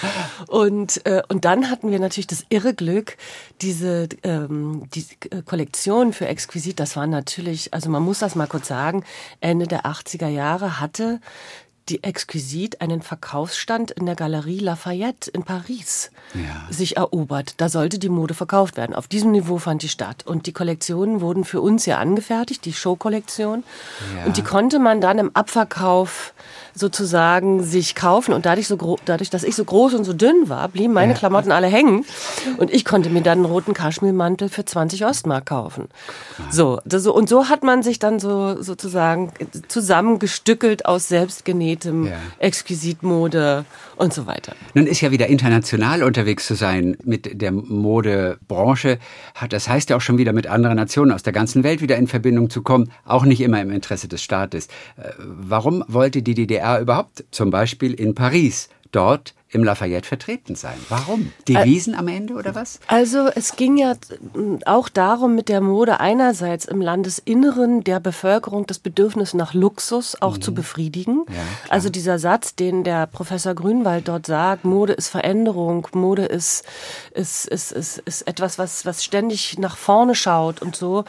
[0.48, 3.16] und, äh, und dann hatten wir natürlich das irre Glück,
[3.62, 5.06] diese, ähm, die
[5.46, 9.02] Kollektion für Exquisit, das war natürlich, also man muss das mal kurz sagen,
[9.40, 11.20] Ende der 80er Jahre hatte
[11.88, 16.66] die Exquisit einen Verkaufsstand in der Galerie Lafayette in Paris ja.
[16.72, 17.54] sich erobert.
[17.58, 18.94] Da sollte die Mode verkauft werden.
[18.94, 20.26] Auf diesem Niveau fand die statt.
[20.26, 23.62] Und die Kollektionen wurden für uns ja angefertigt, die Showkollektion.
[24.16, 24.24] Ja.
[24.24, 26.34] Und die konnte man dann im Abverkauf
[26.76, 28.34] sozusagen sich kaufen.
[28.34, 31.18] Und dadurch, so dadurch, dass ich so groß und so dünn war, blieben meine ja.
[31.18, 32.04] Klamotten alle hängen.
[32.58, 35.88] Und ich konnte mir dann einen roten Kaschmirmantel für 20 Ostmark kaufen.
[36.50, 39.32] So, das, und so hat man sich dann so sozusagen
[39.68, 42.12] zusammengestückelt aus selbstgenähtem ja.
[42.38, 43.64] Exquisitmode
[43.96, 44.52] und so weiter.
[44.74, 48.98] Nun ist ja wieder international unterwegs zu sein mit der Modebranche.
[49.48, 52.06] Das heißt ja auch schon wieder mit anderen Nationen aus der ganzen Welt wieder in
[52.06, 52.92] Verbindung zu kommen.
[53.06, 54.66] Auch nicht immer im Interesse des Staates.
[54.98, 58.68] Äh, warum wollte die DDR überhaupt zum Beispiel in Paris.
[58.92, 60.76] Dort im Lafayette vertreten sein.
[60.88, 61.32] Warum?
[61.46, 62.80] Devisen am Ende oder was?
[62.88, 63.94] Also es ging ja
[64.64, 70.36] auch darum, mit der Mode einerseits im Landesinneren der Bevölkerung das Bedürfnis nach Luxus auch
[70.36, 70.42] mhm.
[70.42, 71.24] zu befriedigen.
[71.28, 76.64] Ja, also dieser Satz, den der Professor Grünwald dort sagt, Mode ist Veränderung, Mode ist,
[77.12, 81.04] ist, ist, ist, ist etwas, was, was ständig nach vorne schaut und so,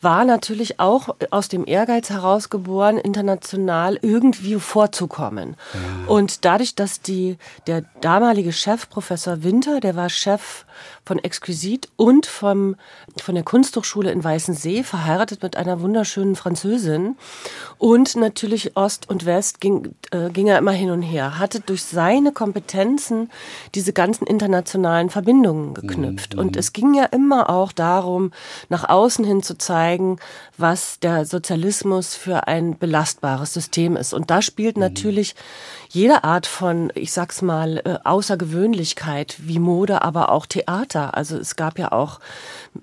[0.00, 5.56] war natürlich auch aus dem Ehrgeiz herausgeboren, international irgendwie vorzukommen.
[5.74, 6.12] Ja.
[6.12, 10.64] Und dadurch, dass die, der der damalige Chef, Professor Winter, der war Chef
[11.04, 12.76] von Exquisit und vom,
[13.20, 17.16] von der Kunsthochschule in Weißensee, verheiratet mit einer wunderschönen Französin.
[17.78, 21.84] Und natürlich Ost und West ging, äh, ging er immer hin und her, hatte durch
[21.84, 23.30] seine Kompetenzen
[23.74, 26.34] diese ganzen internationalen Verbindungen geknüpft.
[26.34, 26.40] Mhm.
[26.40, 28.32] Und es ging ja immer auch darum,
[28.68, 30.18] nach außen hin zu zeigen,
[30.56, 34.12] was der Sozialismus für ein belastbares System ist.
[34.14, 34.82] Und da spielt mhm.
[34.82, 35.34] natürlich
[35.88, 41.16] jede Art von, ich sag's mal, äh, Außergewöhnlichkeit wie Mode, aber auch Theater.
[41.16, 42.20] Also es gab ja auch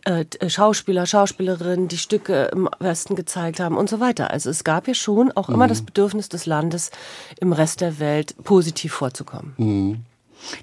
[0.05, 4.31] äh, Schauspieler, Schauspielerinnen, die Stücke im Westen gezeigt haben und so weiter.
[4.31, 5.69] Also es gab ja schon auch immer mhm.
[5.69, 6.91] das Bedürfnis des Landes,
[7.39, 9.53] im Rest der Welt positiv vorzukommen.
[9.57, 10.05] Mhm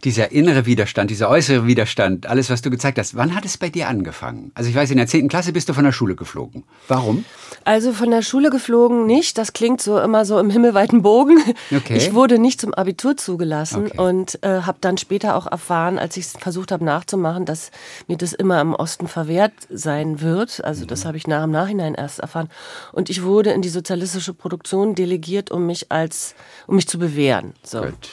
[0.04, 3.68] dieser innere Widerstand, dieser äußere Widerstand, alles, was du gezeigt hast, wann hat es bei
[3.68, 4.50] dir angefangen?
[4.54, 6.64] Also ich weiß, in der zehnten Klasse bist du von der Schule geflogen.
[6.88, 7.24] Warum?
[7.64, 9.38] Also von der Schule geflogen nicht.
[9.38, 11.38] Das klingt so immer so im himmelweiten Bogen.
[11.74, 11.96] Okay.
[11.96, 13.98] Ich wurde nicht zum Abitur zugelassen okay.
[13.98, 17.70] und äh, habe dann später auch erfahren, als ich versucht habe nachzumachen, dass
[18.06, 20.62] mir das immer im Osten verwehrt sein wird.
[20.64, 20.88] Also mhm.
[20.88, 22.48] das habe ich nach im Nachhinein erst erfahren.
[22.92, 26.34] Und ich wurde in die sozialistische Produktion delegiert, um mich als,
[26.66, 27.54] um mich zu bewähren.
[27.62, 27.80] So.
[27.80, 28.10] Gut.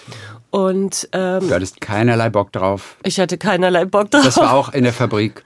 [0.49, 2.95] Und ähm, du hattest keinerlei Bock drauf.
[3.03, 4.23] Ich hatte keinerlei Bock drauf.
[4.23, 5.43] Das war auch in der Fabrik.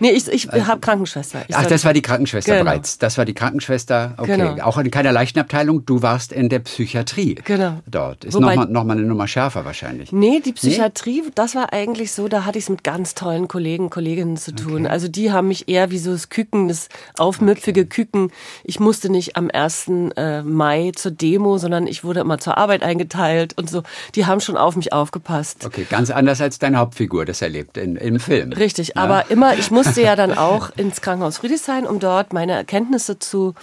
[0.00, 1.44] Nee, ich, ich also, habe Krankenschwester.
[1.46, 2.64] Ich Ach, das war die Krankenschwester genau.
[2.64, 2.98] bereits.
[2.98, 4.14] Das war die Krankenschwester.
[4.16, 4.36] Okay.
[4.36, 4.62] Genau.
[4.64, 5.84] Auch in keiner Leichenabteilung.
[5.86, 7.36] Du warst in der Psychiatrie.
[7.44, 7.80] Genau.
[7.86, 8.24] Dort.
[8.24, 10.10] Ist nochmal noch mal eine Nummer schärfer wahrscheinlich.
[10.10, 11.30] Nee, die Psychiatrie, nee?
[11.34, 14.82] das war eigentlich so, da hatte ich es mit ganz tollen Kollegen, Kolleginnen zu tun.
[14.82, 14.92] Okay.
[14.92, 16.88] Also die haben mich eher wie so das Küken, das
[17.18, 17.90] aufmüpfige okay.
[17.90, 18.32] Küken.
[18.64, 19.90] Ich musste nicht am 1.
[20.16, 23.82] Äh, Mai zur Demo, sondern ich wurde immer zur Arbeit eingeteilt und so.
[24.14, 25.41] Die haben schon auf mich aufgepasst.
[25.64, 28.52] Okay, ganz anders als deine Hauptfigur das erlebt in, im Film.
[28.52, 28.96] Richtig, ja.
[28.96, 33.54] aber immer, ich musste ja dann auch ins Krankenhaus Friedrichshain, um dort meine Erkenntnisse zu,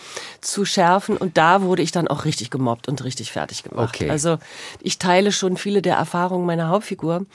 [0.41, 1.17] zu schärfen.
[1.17, 3.95] Und da wurde ich dann auch richtig gemobbt und richtig fertig gemacht.
[3.95, 4.09] Okay.
[4.09, 4.37] Also
[4.81, 7.25] ich teile schon viele der Erfahrungen meiner Hauptfigur.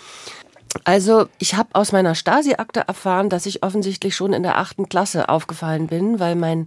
[0.83, 5.29] Also ich habe aus meiner Stasi-Akte erfahren, dass ich offensichtlich schon in der achten Klasse
[5.29, 6.67] aufgefallen bin, weil mein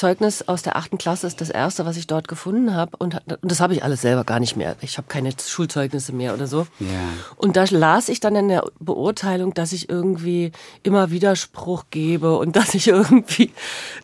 [0.00, 2.96] Zeugnis aus der achten Klasse ist das erste, was ich dort gefunden habe.
[2.96, 4.74] Und, und das habe ich alles selber gar nicht mehr.
[4.80, 6.66] Ich habe keine Schulzeugnisse mehr oder so.
[6.78, 6.88] Ja.
[7.36, 12.56] Und da las ich dann in der Beurteilung, dass ich irgendwie immer Widerspruch gebe und
[12.60, 13.52] dass ich irgendwie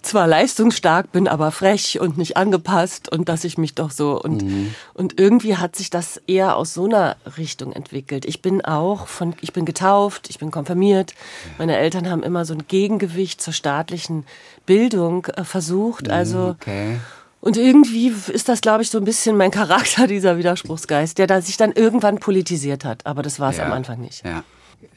[0.02, 4.42] zwar leistungsstark bin, aber frech und nicht angepasst und dass ich mich doch so und,
[4.42, 4.74] mhm.
[4.92, 8.26] und irgendwie hat sich das eher aus so einer Richtung entwickelt.
[8.26, 11.14] Ich bin auch von, ich bin getauft, ich bin konfirmiert.
[11.56, 14.26] Meine Eltern haben immer so ein Gegengewicht zur staatlichen
[14.66, 15.44] Bildung äh,
[15.86, 16.10] versucht gesucht.
[16.10, 16.98] Also okay.
[17.40, 21.40] Und irgendwie ist das, glaube ich, so ein bisschen mein Charakter, dieser Widerspruchsgeist, der da
[21.40, 23.06] sich dann irgendwann politisiert hat.
[23.06, 24.24] Aber das war es ja, am Anfang nicht.
[24.24, 24.42] Ja.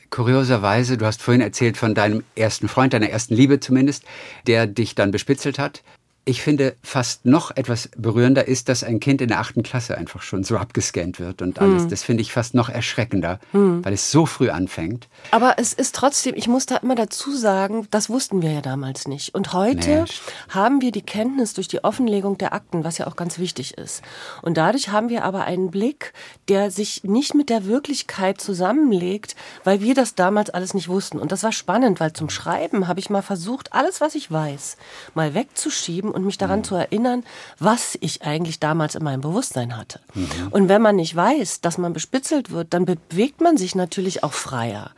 [0.09, 4.03] Kurioserweise, du hast vorhin erzählt von deinem ersten Freund, deiner ersten Liebe zumindest,
[4.47, 5.83] der dich dann bespitzelt hat.
[6.25, 10.21] Ich finde, fast noch etwas berührender ist, dass ein Kind in der achten Klasse einfach
[10.21, 11.83] schon so abgescannt wird und alles.
[11.83, 11.89] Hm.
[11.89, 13.83] Das finde ich fast noch erschreckender, hm.
[13.83, 15.07] weil es so früh anfängt.
[15.31, 19.07] Aber es ist trotzdem, ich muss da immer dazu sagen, das wussten wir ja damals
[19.07, 19.33] nicht.
[19.33, 20.11] Und heute nee.
[20.49, 24.03] haben wir die Kenntnis durch die Offenlegung der Akten, was ja auch ganz wichtig ist.
[24.41, 26.13] Und dadurch haben wir aber einen Blick,
[26.47, 31.19] der sich nicht mit der Wirklichkeit zusammenlegt, weil wir das damals alles nicht wussten.
[31.19, 34.77] Und das war spannend, weil zum Schreiben habe ich mal versucht, alles, was ich weiß,
[35.15, 36.63] mal wegzuschieben und mich daran mhm.
[36.63, 37.23] zu erinnern,
[37.59, 39.99] was ich eigentlich damals in meinem Bewusstsein hatte.
[40.13, 40.27] Mhm.
[40.51, 44.33] Und wenn man nicht weiß, dass man bespitzelt wird, dann bewegt man sich natürlich auch
[44.33, 44.91] freier.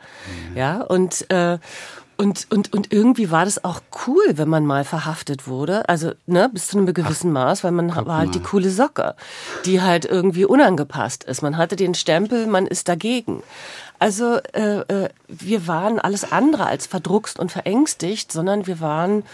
[0.50, 0.56] Mhm.
[0.56, 1.58] Ja, und, äh,
[2.22, 5.88] und, und, und irgendwie war das auch cool, wenn man mal verhaftet wurde.
[5.88, 8.30] Also, ne, bis zu einem gewissen Ach, Maß, weil man war halt mal.
[8.30, 9.16] die coole Socke,
[9.64, 11.42] die halt irgendwie unangepasst ist.
[11.42, 13.42] Man hatte den Stempel, man ist dagegen.
[13.98, 19.24] Also, äh, äh, wir waren alles andere als verdruckst und verängstigt, sondern wir waren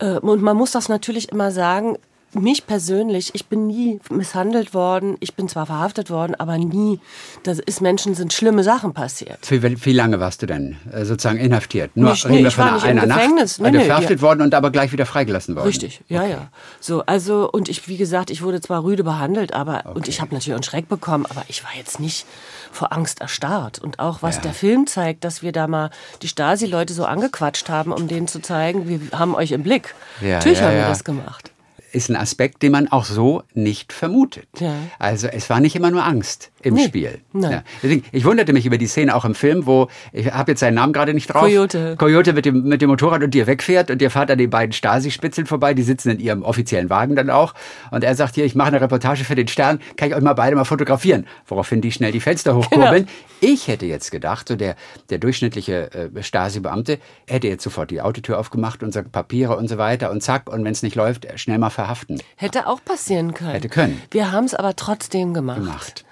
[0.00, 1.96] und man muss das natürlich immer sagen,
[2.40, 5.16] mich persönlich, ich bin nie misshandelt worden.
[5.20, 7.00] Ich bin zwar verhaftet worden, aber nie.
[7.42, 9.38] Das ist Menschen sind schlimme Sachen passiert.
[9.50, 11.96] Wie, wie lange warst du denn äh, sozusagen inhaftiert?
[11.96, 13.58] Nur nicht, nee, ich war nicht einer im Gefängnis.
[13.58, 14.22] Nacht, nee, nee, verhaftet ja.
[14.22, 15.66] worden und aber gleich wieder freigelassen worden.
[15.66, 16.30] Richtig, ja, okay.
[16.30, 16.48] ja.
[16.80, 19.94] So, also und ich, wie gesagt, ich wurde zwar rüde behandelt, aber okay.
[19.94, 22.26] und ich habe natürlich einen Schreck bekommen, aber ich war jetzt nicht
[22.72, 23.78] vor Angst erstarrt.
[23.78, 24.42] Und auch was ja.
[24.42, 25.90] der Film zeigt, dass wir da mal
[26.22, 29.94] die Stasi-Leute so angequatscht haben, um denen zu zeigen, wir haben euch im Blick.
[30.20, 31.50] Ja, Natürlich ja, haben wir das gemacht
[31.96, 34.48] ist ein Aspekt, den man auch so nicht vermutet.
[34.58, 34.74] Ja.
[34.98, 37.20] Also es war nicht immer nur Angst im nee, Spiel.
[37.32, 37.52] Nein.
[37.52, 37.62] Ja.
[37.82, 40.74] Deswegen, ich wunderte mich über die Szene auch im Film, wo, ich habe jetzt seinen
[40.74, 41.42] Namen gerade nicht drauf.
[41.42, 41.94] Coyote.
[41.96, 44.72] Coyote mit dem, mit dem Motorrad und dir wegfährt und ihr fahrt an den beiden
[44.72, 47.54] Stasi-Spitzeln vorbei, die sitzen in ihrem offiziellen Wagen dann auch.
[47.92, 50.34] Und er sagt hier, ich mache eine Reportage für den Stern, kann ich euch mal
[50.34, 51.26] beide mal fotografieren?
[51.46, 53.06] Woraufhin die schnell die Fenster hochkurbeln.
[53.06, 53.52] Genau.
[53.52, 54.74] Ich hätte jetzt gedacht, so der,
[55.10, 56.98] der durchschnittliche äh, Stasi-Beamte
[57.28, 60.64] hätte jetzt sofort die Autotür aufgemacht und sagt Papiere und so weiter und zack, und
[60.64, 62.20] wenn es nicht läuft, schnell mal verhaften.
[62.34, 63.50] Hätte auch passieren können.
[63.50, 64.02] Hätte können.
[64.10, 65.58] Wir haben es aber trotzdem gemacht.
[65.58, 66.05] gemacht.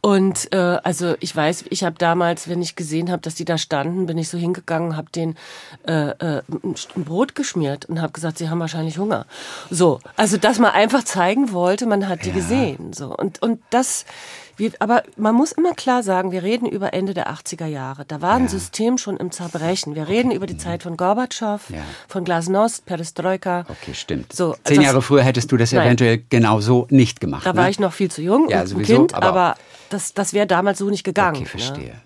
[0.00, 3.58] Und äh, also ich weiß, ich habe damals, wenn ich gesehen habe, dass die da
[3.58, 5.36] standen, bin ich so hingegangen, habe den
[5.86, 6.42] äh, äh,
[6.96, 9.26] ein Brot geschmiert und habe gesagt, sie haben wahrscheinlich Hunger.
[9.70, 12.34] So, also dass man einfach zeigen wollte, man hat die ja.
[12.34, 12.92] gesehen.
[12.94, 14.06] So und und das
[14.60, 18.04] wir, aber man muss immer klar sagen, wir reden über Ende der 80er Jahre.
[18.04, 19.94] Da war ein System schon im Zerbrechen.
[19.94, 21.82] Wir reden über die Zeit von Gorbatschow, ja.
[22.06, 23.64] von Glasnost, Perestroika.
[23.68, 24.32] Okay, stimmt.
[24.32, 25.86] So, Zehn Jahre früher hättest du das nein.
[25.86, 27.44] eventuell genau so nicht gemacht.
[27.44, 27.58] Da ne?
[27.58, 29.56] war ich noch viel zu jung ja, und sowieso, Kind, aber, aber
[29.88, 31.36] das, das wäre damals so nicht gegangen.
[31.36, 31.48] Okay, ne?
[31.48, 31.88] verstehe.
[31.88, 32.00] Ne?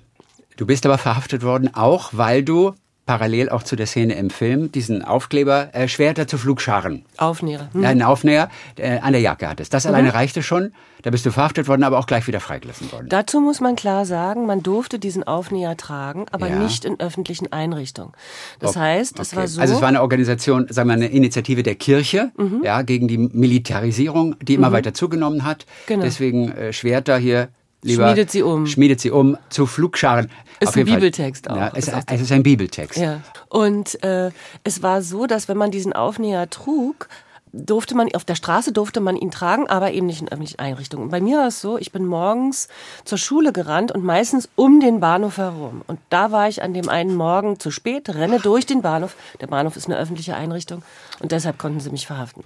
[0.57, 2.75] Du bist aber verhaftet worden, auch weil du
[3.07, 7.05] parallel auch zu der Szene im Film, diesen Aufkleber äh, Schwerter zu Flugscharen.
[7.19, 7.69] Aufnäher.
[7.73, 7.85] Hm.
[7.85, 9.75] Einen Aufnäher äh, an der Jacke hattest.
[9.75, 9.91] Das mhm.
[9.91, 10.73] alleine reichte schon.
[11.03, 13.09] Da bist du verhaftet worden, aber auch gleich wieder freigelassen worden.
[13.11, 16.57] Dazu muss man klar sagen, man durfte diesen Aufnäher tragen, aber ja.
[16.57, 18.13] nicht in öffentlichen Einrichtungen.
[18.59, 18.81] Das okay.
[18.81, 19.61] heißt, es war so.
[19.61, 22.63] Also es war eine Organisation, sagen wir eine Initiative der Kirche, mhm.
[22.65, 24.75] ja, gegen die Militarisierung, die immer mhm.
[24.75, 25.67] weiter zugenommen hat.
[25.87, 26.05] Genau.
[26.05, 27.49] Deswegen äh, Schwerter hier
[27.85, 28.67] lieber schmiedet sie um.
[28.67, 30.31] Schmiedet sie um zu Flugscharen.
[30.61, 31.57] Ist ein Bibeltext Fall.
[31.57, 31.61] auch.
[31.61, 32.99] Ja, es, ist es ist ein Bibeltext.
[32.99, 33.21] Ja.
[33.49, 34.31] Und äh,
[34.63, 37.09] es war so, dass wenn man diesen Aufnäher trug,
[37.55, 41.05] durfte man, auf der Straße durfte man ihn tragen, aber eben nicht in öffentlichen Einrichtungen.
[41.05, 42.69] Und bei mir war es so, ich bin morgens
[43.05, 45.83] zur Schule gerannt und meistens um den Bahnhof herum.
[45.87, 49.17] Und da war ich an dem einen Morgen zu spät, renne durch den Bahnhof.
[49.41, 50.83] Der Bahnhof ist eine öffentliche Einrichtung
[51.21, 52.45] und deshalb konnten sie mich verhaften.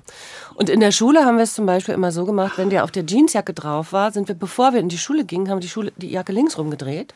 [0.55, 2.91] Und in der Schule haben wir es zum Beispiel immer so gemacht, wenn der auf
[2.91, 5.93] der Jeansjacke drauf war, sind wir, bevor wir in die Schule gingen, haben die Schule
[5.97, 7.15] die Jacke links rumgedreht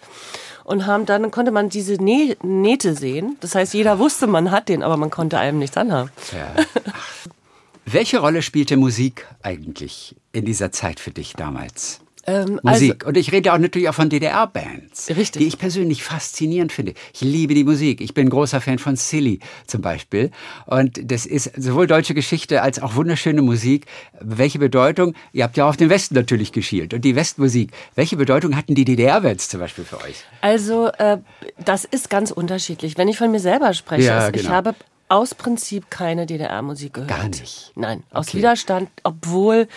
[0.64, 3.36] und haben dann konnte man diese Nä Nähte sehen.
[3.40, 6.10] Das heißt, jeder wusste, man hat den, aber man konnte einem nichts anhaben.
[6.32, 6.62] Ja.
[7.84, 12.00] Welche Rolle spielte Musik eigentlich in dieser Zeit für dich damals?
[12.24, 13.02] Ähm, Musik.
[13.02, 16.94] Also, und ich rede auch natürlich auch von DDR-Bands, die ich persönlich faszinierend finde.
[17.12, 18.00] Ich liebe die Musik.
[18.00, 20.30] Ich bin großer Fan von Silly zum Beispiel.
[20.66, 23.86] Und das ist sowohl deutsche Geschichte als auch wunderschöne Musik.
[24.20, 27.72] Welche Bedeutung, ihr habt ja auf den Westen natürlich geschielt und die Westmusik.
[27.96, 30.22] Welche Bedeutung hatten die DDR-Bands zum Beispiel für euch?
[30.42, 31.18] Also, äh,
[31.64, 32.96] das ist ganz unterschiedlich.
[32.96, 34.42] Wenn ich von mir selber spreche, ja, genau.
[34.42, 34.74] ich habe
[35.12, 37.10] aus Prinzip keine DDR-Musik gehört.
[37.10, 37.70] Gar nicht.
[37.74, 38.38] Nein, aus okay.
[38.38, 39.68] Widerstand, obwohl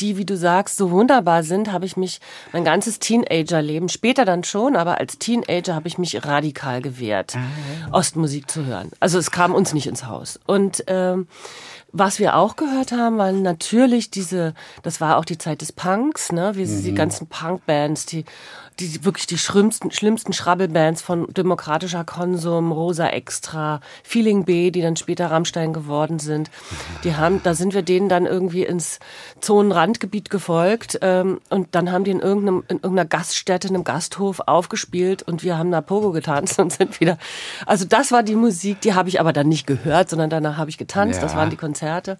[0.00, 2.20] die, wie du sagst, so wunderbar sind, habe ich mich
[2.52, 7.90] mein ganzes Teenager-Leben, später dann schon, aber als Teenager habe ich mich radikal gewehrt, ah.
[7.90, 8.92] Ostmusik zu hören.
[9.00, 10.38] Also es kam uns nicht ins Haus.
[10.46, 11.26] Und ähm,
[11.90, 16.30] was wir auch gehört haben, waren natürlich diese, das war auch die Zeit des Punks,
[16.30, 16.52] ne?
[16.54, 16.82] Wie mhm.
[16.84, 18.24] die ganzen Punk-Bands, die
[18.80, 24.96] die wirklich die schlimmsten, schlimmsten Schrabbelbands von Demokratischer Konsum, Rosa Extra, Feeling B, die dann
[24.96, 26.50] später Rammstein geworden sind.
[27.04, 28.98] Die haben, da sind wir denen dann irgendwie ins
[29.40, 34.40] Zonenrandgebiet gefolgt ähm, und dann haben die in, irgendeinem, in irgendeiner Gaststätte, in einem Gasthof
[34.40, 37.18] aufgespielt und wir haben da Pogo getanzt und sind wieder.
[37.66, 40.70] Also das war die Musik, die habe ich aber dann nicht gehört, sondern danach habe
[40.70, 41.16] ich getanzt.
[41.16, 41.22] Ja.
[41.22, 42.18] Das waren die Konzerte.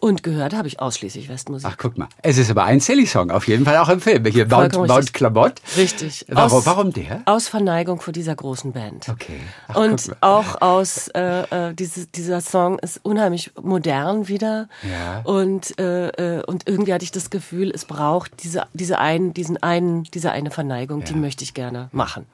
[0.00, 1.68] Und gehört habe ich ausschließlich Westmusik.
[1.70, 2.08] Ach, guck mal.
[2.22, 4.24] Es ist aber ein Silly-Song, auf jeden Fall auch im Film.
[4.26, 5.60] Hier Mount, Mount Klabott.
[5.76, 6.24] Richtig.
[6.28, 7.22] Warum, aus, warum der?
[7.24, 9.08] Aus Verneigung vor dieser großen Band.
[9.08, 9.40] Okay.
[9.66, 14.68] Ach, und auch aus, äh, äh, diese, dieser Song ist unheimlich modern wieder.
[14.88, 15.20] Ja.
[15.22, 19.60] Und, äh, äh, und irgendwie hatte ich das Gefühl, es braucht diese, diese einen, diesen
[19.62, 21.06] einen, diese eine Verneigung, ja.
[21.06, 22.26] die möchte ich gerne machen.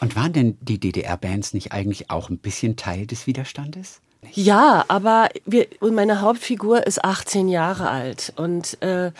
[0.00, 4.00] Und waren denn die DDR-Bands nicht eigentlich auch ein bisschen Teil des Widerstandes?
[4.30, 9.10] Ja, aber wir, meine Hauptfigur ist 18 Jahre alt und äh,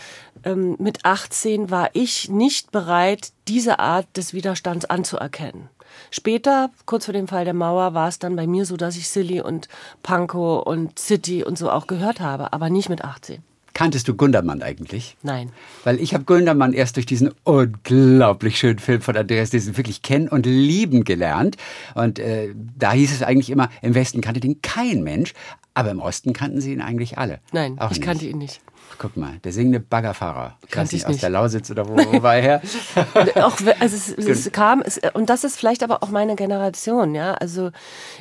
[0.44, 5.68] ähm, mit 18 war ich nicht bereit, diese Art des Widerstands anzuerkennen.
[6.10, 9.08] Später, kurz vor dem Fall der Mauer, war es dann bei mir so, dass ich
[9.08, 9.68] Silly und
[10.02, 13.42] Panko und City und so auch gehört habe, aber nicht mit 18.
[13.74, 15.16] Kanntest du Gundermann eigentlich?
[15.22, 15.50] Nein.
[15.84, 20.28] Weil ich habe Gundermann erst durch diesen unglaublich schönen Film von Andreas Diesen wirklich kennen
[20.28, 21.56] und lieben gelernt.
[21.94, 25.34] Und äh, da hieß es eigentlich immer, im Westen kannte den kein Mensch,
[25.74, 27.40] aber im Osten kannten sie ihn eigentlich alle.
[27.52, 28.02] Nein, Auch ich nicht.
[28.06, 28.60] kannte ihn nicht.
[28.98, 30.58] Guck mal, der singende Baggerfahrer.
[30.70, 31.14] Kannte ich nicht.
[31.16, 32.62] Aus der Lausitz oder wo, wo war er her?
[33.44, 37.34] auch, also es, es kam, es, und das ist vielleicht aber auch meine Generation, ja.
[37.34, 37.70] Also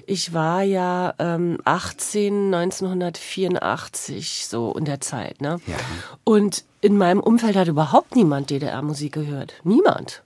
[0.05, 5.59] ich war ja ähm, 18, 1984, so in der Zeit, ne?
[5.67, 5.75] Ja.
[6.23, 9.53] Und in meinem Umfeld hat überhaupt niemand DDR-Musik gehört.
[9.63, 10.23] Niemand.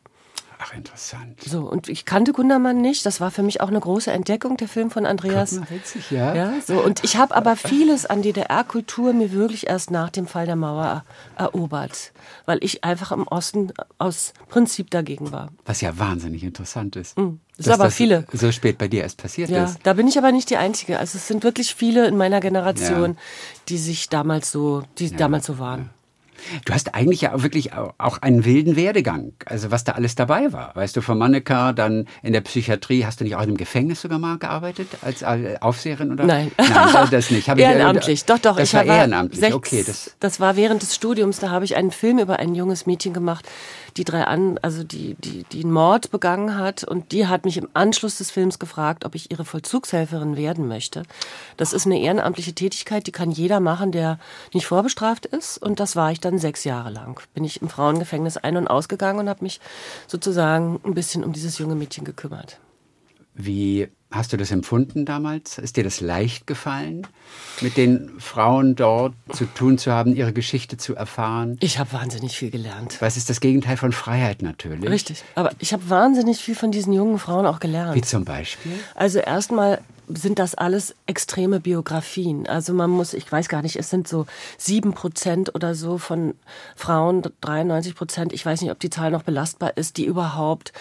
[0.58, 1.42] Ach, interessant.
[1.44, 3.06] So, und ich kannte Gundermann nicht.
[3.06, 5.60] Das war für mich auch eine große Entdeckung, der Film von Andreas.
[5.70, 6.34] Witzig, ja.
[6.34, 10.46] ja so, und ich habe aber vieles an DDR-Kultur mir wirklich erst nach dem Fall
[10.46, 11.04] der Mauer
[11.38, 12.14] erobert,
[12.46, 15.50] weil ich einfach im Osten aus Prinzip dagegen war.
[15.66, 17.18] Was ja wahnsinnig interessant ist.
[17.18, 17.40] Mhm.
[17.58, 18.26] Das ist aber das viele.
[18.34, 19.80] So spät bei dir erst passiert ja, ist.
[19.84, 21.00] Da bin ich aber nicht die Einzige.
[21.00, 23.20] Also es sind wirklich viele in meiner Generation, ja.
[23.70, 25.90] die sich damals so, die ja, damals so waren.
[26.66, 30.76] Du hast eigentlich ja wirklich auch einen wilden Werdegang, also was da alles dabei war.
[30.76, 34.20] Weißt du, von Mannequin, dann in der Psychiatrie, hast du nicht auch im Gefängnis sogar
[34.20, 36.26] mal gearbeitet als Aufseherin oder?
[36.26, 37.50] Nein, Nein das nicht.
[37.50, 38.58] Hab ehrenamtlich, ich, doch, doch.
[38.58, 39.40] Das ich war ehrenamtlich.
[39.40, 41.40] Sechs, okay, das, das war während des Studiums.
[41.40, 43.48] Da habe ich einen Film über ein junges Mädchen gemacht,
[43.98, 47.58] die drei an, also die, die, die einen Mord begangen hat und die hat mich
[47.58, 51.04] im Anschluss des Films gefragt, ob ich ihre Vollzugshelferin werden möchte.
[51.58, 54.20] Das ist eine ehrenamtliche Tätigkeit, die kann jeder machen, der
[54.54, 57.20] nicht vorbestraft ist und das war ich dann sechs Jahre lang.
[57.34, 59.60] Bin ich im Frauengefängnis ein- und ausgegangen und habe mich
[60.08, 62.60] sozusagen ein bisschen um dieses junge Mädchen gekümmert.
[63.38, 65.58] Wie hast du das empfunden damals?
[65.58, 67.06] Ist dir das leicht gefallen,
[67.60, 71.58] mit den Frauen dort zu tun zu haben, ihre Geschichte zu erfahren?
[71.60, 72.98] Ich habe wahnsinnig viel gelernt.
[73.02, 74.90] Was ist das Gegenteil von Freiheit natürlich?
[74.90, 75.24] Richtig.
[75.36, 77.96] Aber ich habe wahnsinnig viel von diesen jungen Frauen auch gelernt.
[77.96, 78.72] Wie zum Beispiel?
[78.96, 82.48] Also erstmal sind das alles extreme Biografien.
[82.48, 84.26] Also man muss, ich weiß gar nicht, es sind so
[84.58, 86.36] sieben Prozent oder so von
[86.76, 90.74] Frauen, 93 Prozent, ich weiß nicht, ob die Zahl noch belastbar ist, die überhaupt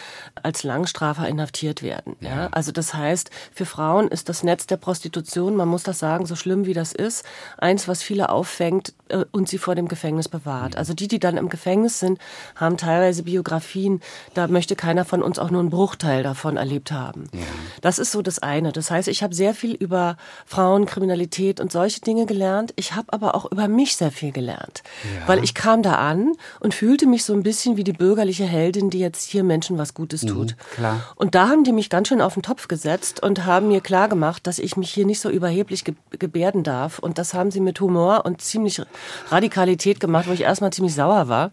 [0.43, 2.17] als Langstrafer inhaftiert werden.
[2.21, 2.29] Ja.
[2.29, 2.49] ja.
[2.53, 6.37] Also das heißt, für Frauen ist das Netz der Prostitution, man muss das sagen, so
[6.37, 7.25] schlimm wie das ist,
[7.59, 10.77] eins, was viele auffängt äh, und sie vor dem Gefängnis bewahrt.
[10.77, 12.19] Also die, die dann im Gefängnis sind,
[12.57, 14.01] haben teilweise Biografien,
[14.35, 17.29] da möchte keiner von uns auch nur einen Bruchteil davon erlebt haben.
[17.33, 17.41] Ja.
[17.81, 18.73] Das ist so das eine.
[18.73, 22.73] Das heißt, ich habe sehr viel über Frauenkriminalität und solche Dinge gelernt.
[22.75, 24.83] Ich habe aber auch über mich sehr viel gelernt.
[25.05, 25.29] Ja.
[25.29, 28.91] Weil ich kam da an und fühlte mich so ein bisschen wie die bürgerliche Heldin,
[28.91, 30.51] die jetzt hier Menschen was Gutes mhm, tut.
[30.51, 31.15] Mhm, klar.
[31.15, 34.09] Und da haben die mich ganz schön auf den Topf gesetzt und haben mir klar
[34.09, 36.99] gemacht, dass ich mich hier nicht so überheblich ge gebärden darf.
[36.99, 38.83] Und das haben sie mit Humor und ziemlich
[39.31, 41.53] Radikalität gemacht, wo ich erstmal ziemlich sauer war.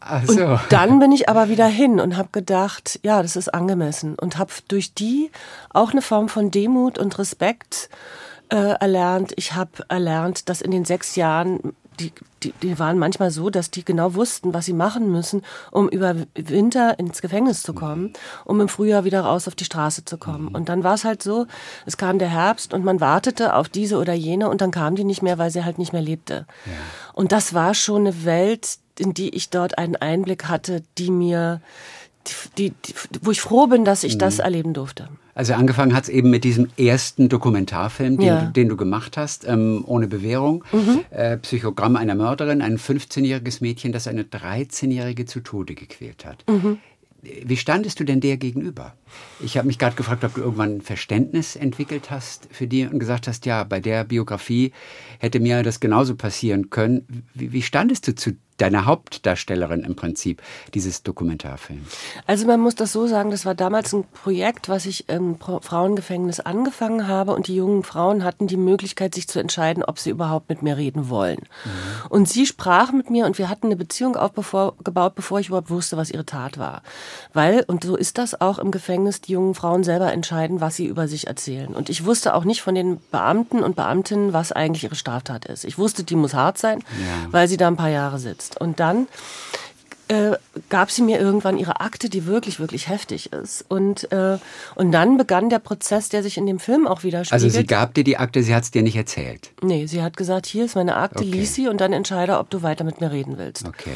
[0.00, 0.44] Ach so.
[0.44, 4.38] Und dann bin ich aber wieder hin und habe gedacht, ja, das ist angemessen und
[4.38, 5.30] habe durch die
[5.70, 7.88] auch eine Form von Demut und Respekt
[8.50, 9.32] äh, erlernt.
[9.36, 12.12] Ich habe erlernt, dass in den sechs Jahren die,
[12.42, 16.14] die, die waren manchmal so, dass die genau wussten, was sie machen müssen, um über
[16.34, 18.12] Winter ins Gefängnis zu kommen,
[18.44, 20.48] um im Frühjahr wieder raus auf die Straße zu kommen.
[20.48, 21.46] Und dann war es halt so,
[21.86, 25.04] es kam der Herbst und man wartete auf diese oder jene und dann kam die
[25.04, 26.46] nicht mehr, weil sie halt nicht mehr lebte.
[26.66, 26.72] Ja.
[27.12, 31.60] Und das war schon eine Welt, in die ich dort einen Einblick hatte, die mir,
[32.58, 34.20] die, die, wo ich froh bin, dass ich mhm.
[34.20, 35.08] das erleben durfte.
[35.34, 38.44] Also angefangen hat es eben mit diesem ersten Dokumentarfilm, den, ja.
[38.44, 40.64] du, den du gemacht hast, ähm, ohne Bewährung.
[40.72, 41.00] Mhm.
[41.10, 46.44] Äh, Psychogramm einer Mörderin, ein 15-jähriges Mädchen, das eine 13-jährige zu Tode gequält hat.
[46.48, 46.78] Mhm.
[47.22, 48.94] Wie standest du denn der gegenüber?
[49.40, 52.98] Ich habe mich gerade gefragt, ob du irgendwann ein Verständnis entwickelt hast für die und
[52.98, 54.72] gesagt hast, ja, bei der Biografie
[55.18, 57.24] hätte mir das genauso passieren können.
[57.32, 60.42] Wie, wie standest du zu deine Hauptdarstellerin im Prinzip
[60.74, 61.96] dieses Dokumentarfilms?
[62.26, 66.40] Also man muss das so sagen, das war damals ein Projekt, was ich im Frauengefängnis
[66.40, 70.48] angefangen habe und die jungen Frauen hatten die Möglichkeit, sich zu entscheiden, ob sie überhaupt
[70.48, 71.40] mit mir reden wollen.
[71.64, 71.70] Mhm.
[72.10, 75.96] Und sie sprach mit mir und wir hatten eine Beziehung aufgebaut, bevor ich überhaupt wusste,
[75.96, 76.82] was ihre Tat war.
[77.32, 80.86] Weil, und so ist das auch im Gefängnis, die jungen Frauen selber entscheiden, was sie
[80.86, 81.74] über sich erzählen.
[81.74, 85.64] Und ich wusste auch nicht von den Beamten und Beamtinnen, was eigentlich ihre Straftat ist.
[85.64, 87.32] Ich wusste, die muss hart sein, ja.
[87.32, 88.60] weil sie da ein paar Jahre sitzt sitzt.
[88.60, 89.08] Und dann
[90.08, 90.32] äh,
[90.68, 93.64] gab sie mir irgendwann ihre Akte, die wirklich, wirklich heftig ist.
[93.68, 94.38] Und, äh,
[94.74, 97.32] und dann begann der Prozess, der sich in dem Film auch widerspiegelt.
[97.32, 99.50] Also sie gab dir die Akte, sie hat es dir nicht erzählt?
[99.62, 101.30] Nee, sie hat gesagt, hier ist meine Akte, okay.
[101.30, 103.66] lies sie und dann entscheide, ob du weiter mit mir reden willst.
[103.66, 103.94] Okay.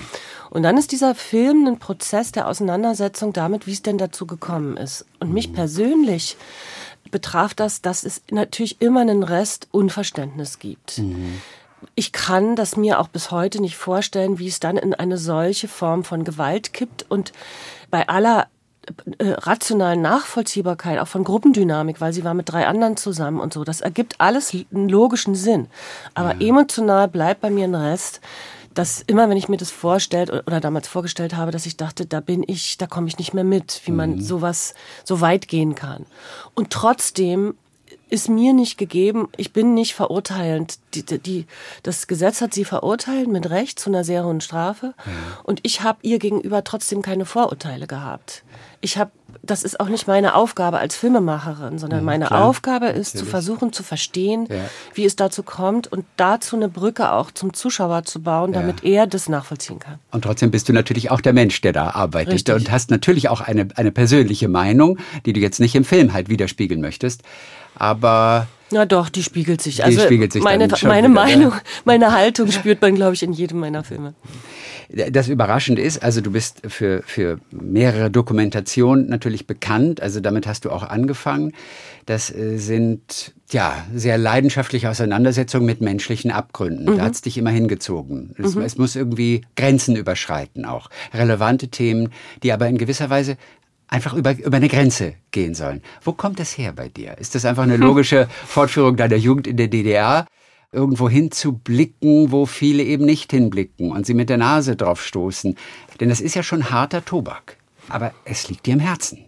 [0.49, 4.79] Und dann ist dieser Film ein Prozess der Auseinandersetzung damit, wie es denn dazu gekommen
[4.79, 5.05] ist.
[5.21, 5.55] Und mich mhm.
[5.55, 6.39] persönlich
[7.11, 10.99] betraf das, dass es natürlich immer einen Rest Unverständnis gibt.
[10.99, 11.41] Mhm
[11.95, 15.69] ich kann das mir auch bis heute nicht vorstellen, wie es dann in eine solche
[15.69, 17.33] Form von Gewalt kippt und
[17.91, 18.49] bei aller
[19.19, 23.65] äh, rationalen Nachvollziehbarkeit, auch von Gruppendynamik, weil sie war mit drei anderen zusammen und so.
[23.65, 25.69] Das ergibt alles einen logischen Sinn.
[26.15, 26.49] Aber ja.
[26.49, 28.21] emotional bleibt bei mir ein Rest,
[28.75, 32.21] dass immer, wenn ich mir das vorstellt oder damals vorgestellt habe, dass ich dachte, da
[32.21, 34.21] bin ich, da komme ich nicht mehr mit, wie man mhm.
[34.21, 34.75] sowas
[35.05, 36.07] so weit gehen kann.
[36.55, 37.55] Und trotzdem
[38.11, 39.29] ist mir nicht gegeben.
[39.37, 40.79] Ich bin nicht verurteilend.
[40.95, 41.47] Die, die,
[41.83, 44.95] das Gesetz hat sie verurteilt mit Recht zu einer sehr hohen Strafe.
[45.05, 45.13] Ja.
[45.45, 48.45] Und ich habe ihr gegenüber trotzdem keine Vorurteile gehabt.
[48.81, 49.11] Ich habe,
[49.43, 53.19] das ist auch nicht meine Aufgabe als Filmemacherin, sondern mhm, meine klar, Aufgabe ist natürlich.
[53.19, 54.57] zu versuchen zu verstehen, ja.
[54.95, 59.01] wie es dazu kommt und dazu eine Brücke auch zum Zuschauer zu bauen, damit ja.
[59.01, 59.99] er das nachvollziehen kann.
[60.13, 62.55] Und trotzdem bist du natürlich auch der Mensch, der da arbeitet Richtig.
[62.55, 66.29] und hast natürlich auch eine, eine persönliche Meinung, die du jetzt nicht im Film halt
[66.29, 67.23] widerspiegeln möchtest
[67.79, 69.77] aber na doch, die spiegelt sich.
[69.77, 71.63] Die also spiegelt sich meine, meine wieder, Meinung, ja.
[71.85, 74.15] meine Haltung spürt man, glaube ich, in jedem meiner Filme.
[74.91, 80.65] Das Überraschende ist, also du bist für, für mehrere Dokumentationen natürlich bekannt, also damit hast
[80.65, 81.53] du auch angefangen.
[82.07, 86.87] Das äh, sind ja sehr leidenschaftliche Auseinandersetzungen mit menschlichen Abgründen.
[86.91, 86.97] Mhm.
[86.97, 88.35] Da hat es dich immer hingezogen.
[88.39, 88.63] Es, mhm.
[88.63, 90.89] es muss irgendwie Grenzen überschreiten auch.
[91.13, 92.11] Relevante Themen,
[92.43, 93.37] die aber in gewisser Weise
[93.89, 95.83] einfach über, über eine Grenze gehen sollen.
[96.03, 97.19] Wo kommt das her bei dir?
[97.19, 100.27] Ist das einfach eine logische Fortführung deiner Jugend in der DDR?
[100.71, 105.57] Irgendwo hinzublicken, wo viele eben nicht hinblicken und sie mit der Nase drauf stoßen.
[105.99, 107.57] Denn das ist ja schon harter Tobak.
[107.89, 109.28] Aber es liegt dir im Herzen.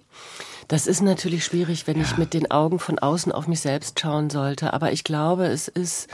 [0.71, 2.05] Das ist natürlich schwierig, wenn ja.
[2.05, 4.73] ich mit den Augen von außen auf mich selbst schauen sollte.
[4.73, 6.07] Aber ich glaube, es ist,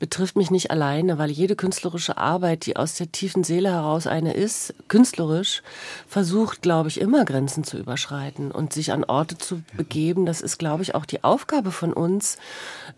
[0.00, 4.34] betrifft mich nicht alleine, weil jede künstlerische Arbeit, die aus der tiefen Seele heraus eine
[4.34, 5.62] ist, künstlerisch,
[6.08, 10.26] versucht, glaube ich, immer Grenzen zu überschreiten und sich an Orte zu begeben.
[10.26, 12.36] Das ist, glaube ich, auch die Aufgabe von uns,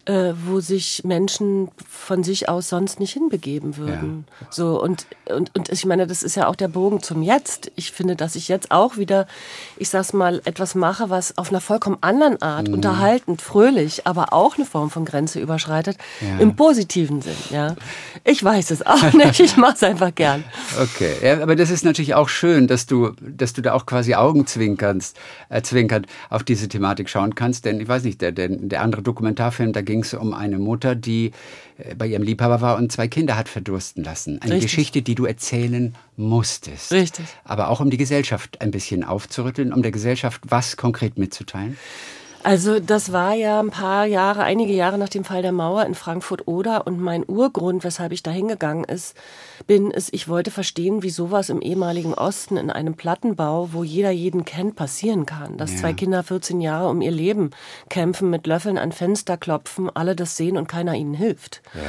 [0.07, 4.25] äh, wo sich Menschen von sich aus sonst nicht hinbegeben würden.
[4.41, 4.47] Ja.
[4.51, 7.71] So, und, und, und ich meine, das ist ja auch der Bogen zum Jetzt.
[7.77, 9.27] Ich finde, dass ich jetzt auch wieder,
[9.77, 12.74] ich sag's mal, etwas mache, mache, was auf einer vollkommen anderen Art, mhm.
[12.74, 16.38] unterhaltend, fröhlich, aber auch eine Form von Grenze überschreitet, ja.
[16.38, 17.36] im positiven Sinn.
[17.50, 17.76] Ja,
[18.24, 19.40] ich weiß es auch nicht.
[19.40, 20.44] Ich mache es einfach gern.
[20.80, 24.14] Okay, ja, aber das ist natürlich auch schön, dass du, dass du da auch quasi
[24.14, 27.64] Augen zwinkerst, äh, zwinkernd auf diese Thematik schauen kannst.
[27.64, 30.94] Denn ich weiß nicht, der, der, der andere Dokumentarfilm, da ging es um eine Mutter,
[30.94, 31.32] die
[31.97, 34.41] bei ihrem Liebhaber war und zwei Kinder hat verdursten lassen.
[34.41, 34.70] Eine Richtig.
[34.70, 36.93] Geschichte, die du erzählen musstest.
[36.93, 37.27] Richtig.
[37.45, 41.77] Aber auch um die Gesellschaft ein bisschen aufzurütteln, um der Gesellschaft was konkret mitzuteilen?
[42.45, 45.95] Also das war ja ein paar Jahre, einige Jahre nach dem Fall der Mauer in
[45.95, 49.16] Frankfurt-Oder und mein Urgrund, weshalb ich da hingegangen ist,
[49.66, 54.11] bin, ist, ich wollte verstehen, wie sowas im ehemaligen Osten in einem Plattenbau, wo jeder
[54.11, 55.57] jeden kennt, passieren kann.
[55.57, 55.78] Dass ja.
[55.78, 57.51] zwei Kinder 14 Jahre um ihr Leben
[57.88, 61.62] kämpfen, mit Löffeln an Fenster klopfen, alle das sehen und keiner ihnen hilft.
[61.74, 61.80] Ja.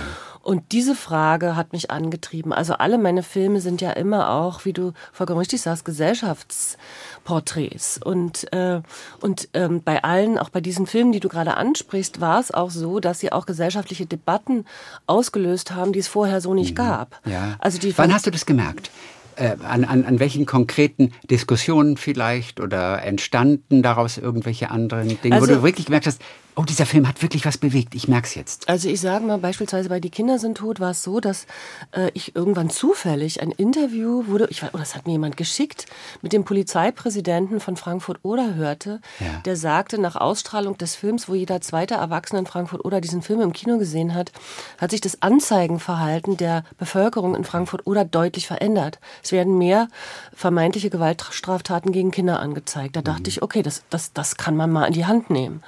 [0.43, 2.51] Und diese Frage hat mich angetrieben.
[2.51, 8.01] Also alle meine Filme sind ja immer auch, wie du vollkommen richtig sagst, Gesellschaftsporträts.
[8.03, 8.81] Und, äh,
[9.21, 12.71] und ähm, bei allen, auch bei diesen Filmen, die du gerade ansprichst, war es auch
[12.71, 14.65] so, dass sie auch gesellschaftliche Debatten
[15.07, 16.75] ausgelöst haben, die es vorher so nicht mhm.
[16.75, 17.21] gab.
[17.25, 17.55] Ja.
[17.59, 18.91] Also die Wann hast du das gemerkt?
[19.37, 25.47] Äh, an, an, an welchen konkreten Diskussionen vielleicht oder entstanden daraus irgendwelche anderen Dinge, also,
[25.47, 26.21] wo du wirklich gemerkt hast,
[26.55, 28.69] oh, dieser Film hat wirklich was bewegt, ich merke es jetzt.
[28.69, 31.45] Also ich sage mal, beispielsweise bei Die Kinder sind tot war es so, dass
[31.91, 35.85] äh, ich irgendwann zufällig ein Interview wurde, ich weiß, oh, das hat mir jemand geschickt,
[36.21, 39.41] mit dem Polizeipräsidenten von Frankfurt-Oder hörte, ja.
[39.45, 43.53] der sagte, nach Ausstrahlung des Films, wo jeder zweite Erwachsene in Frankfurt-Oder diesen Film im
[43.53, 44.31] Kino gesehen hat,
[44.77, 48.99] hat sich das Anzeigenverhalten der Bevölkerung in Frankfurt-Oder deutlich verändert.
[49.23, 49.87] Es werden mehr
[50.35, 52.95] vermeintliche Gewaltstraftaten gegen Kinder angezeigt.
[52.95, 53.27] Da dachte mhm.
[53.27, 55.63] ich, okay, das, das, das kann man mal in die Hand nehmen.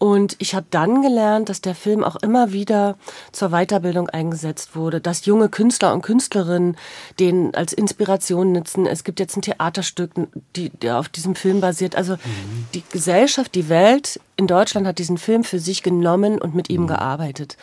[0.00, 2.96] Und ich habe dann gelernt, dass der Film auch immer wieder
[3.32, 6.78] zur Weiterbildung eingesetzt wurde, dass junge Künstler und Künstlerinnen
[7.20, 8.86] den als Inspiration nutzen.
[8.86, 10.12] Es gibt jetzt ein Theaterstück,
[10.56, 11.96] die, der auf diesem Film basiert.
[11.96, 12.66] Also mhm.
[12.72, 16.84] die Gesellschaft, die Welt in Deutschland hat diesen Film für sich genommen und mit ihm
[16.84, 16.86] mhm.
[16.86, 17.58] gearbeitet.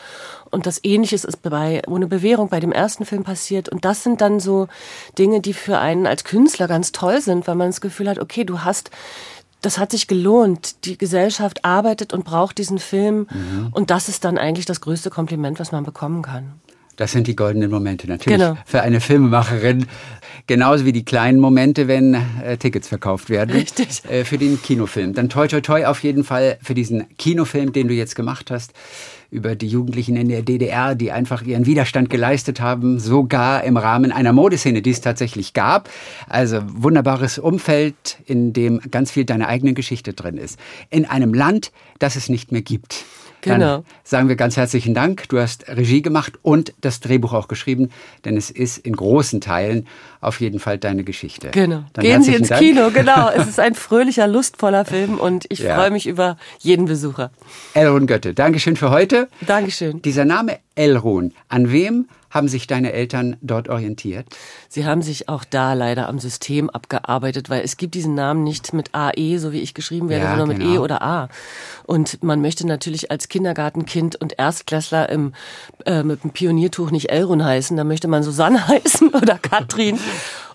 [0.52, 3.68] Und das Ähnliches ist bei Ohne Bewährung bei dem ersten Film passiert.
[3.68, 4.68] Und das sind dann so
[5.18, 8.44] Dinge, die für einen als Künstler ganz toll sind, weil man das Gefühl hat, okay,
[8.44, 8.92] du hast
[9.62, 10.86] das hat sich gelohnt.
[10.86, 13.28] Die Gesellschaft arbeitet und braucht diesen Film.
[13.32, 13.70] Mhm.
[13.72, 16.54] Und das ist dann eigentlich das größte Kompliment, was man bekommen kann.
[16.96, 18.58] Das sind die goldenen Momente natürlich genau.
[18.66, 19.86] für eine Filmemacherin.
[20.48, 23.52] Genauso wie die kleinen Momente, wenn äh, Tickets verkauft werden.
[23.52, 24.04] Richtig.
[24.10, 25.14] Äh, für den Kinofilm.
[25.14, 28.74] Dann toi toi toi auf jeden Fall für diesen Kinofilm, den du jetzt gemacht hast
[29.30, 34.12] über die Jugendlichen in der DDR, die einfach ihren Widerstand geleistet haben, sogar im Rahmen
[34.12, 35.90] einer Modeszene, die es tatsächlich gab.
[36.28, 40.60] Also wunderbares Umfeld, in dem ganz viel deiner eigenen Geschichte drin ist.
[40.90, 43.06] In einem Land, das es nicht mehr gibt.
[43.42, 43.78] Genau.
[43.78, 45.30] Dann sagen wir ganz herzlichen Dank.
[45.30, 47.90] Du hast Regie gemacht und das Drehbuch auch geschrieben,
[48.26, 49.88] denn es ist in großen Teilen
[50.22, 51.52] auf jeden Fall deine Geschichte.
[51.52, 51.84] Genau.
[51.94, 52.62] Dann Gehen Sie ins Dank.
[52.62, 53.30] Kino, genau.
[53.38, 55.76] Es ist ein fröhlicher, lustvoller Film und ich ja.
[55.76, 57.32] freue mich über jeden Besucher.
[57.74, 59.28] Elrun Götte, Dankeschön für heute.
[59.46, 60.02] Dankeschön.
[60.02, 64.28] Dieser Name Elrun, an wem haben sich deine Eltern dort orientiert?
[64.70, 68.74] Sie haben sich auch da leider am System abgearbeitet, weil es gibt diesen Namen nicht
[68.74, 70.70] mit AE, so wie ich geschrieben werde, ja, sondern genau.
[70.70, 71.30] mit E oder A.
[71.86, 75.34] Und man möchte natürlich als Kindergartenkind und Erstklässler im,
[75.86, 80.00] äh, mit dem Pioniertuch nicht Elrun heißen, da möchte man Susanne heißen oder Katrin.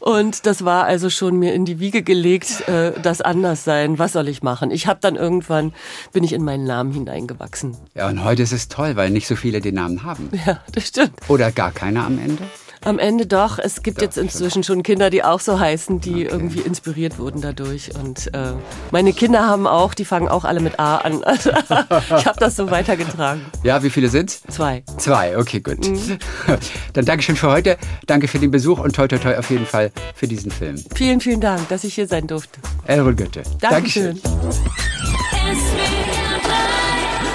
[0.03, 4.01] Und das war also schon mir in die Wiege gelegt, äh, das anders sein.
[4.01, 4.73] Was soll ich machen?
[4.73, 5.73] Ich habe dann irgendwann,
[6.13, 7.77] bin ich in meinen Namen hineingewachsen.
[7.95, 10.29] Ja, und heute ist es toll, weil nicht so viele den Namen haben.
[10.45, 11.13] Ja, das stimmt.
[11.29, 12.43] Oder gar keiner am Ende?
[12.85, 13.59] Am Ende doch.
[13.59, 16.29] Es gibt jetzt inzwischen schon Kinder, die auch so heißen, die okay.
[16.31, 17.95] irgendwie inspiriert wurden dadurch.
[17.95, 18.53] Und äh,
[18.91, 21.23] meine Kinder haben auch, die fangen auch alle mit A an.
[21.27, 23.43] ich habe das so weitergetragen.
[23.63, 24.43] Ja, wie viele sind's?
[24.49, 24.83] Zwei.
[24.99, 25.89] Zwei, okay, gut.
[25.89, 26.19] Mhm.
[26.93, 27.77] Dann danke schön für heute.
[28.07, 30.83] Danke für den Besuch und toi toi toi auf jeden Fall für diesen Film.
[30.95, 32.61] Vielen, vielen Dank, dass ich hier sein durfte.
[32.87, 33.43] Elrond Götte.
[33.61, 34.21] Dankeschön.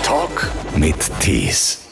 [0.03, 1.86] Talk mit Tees.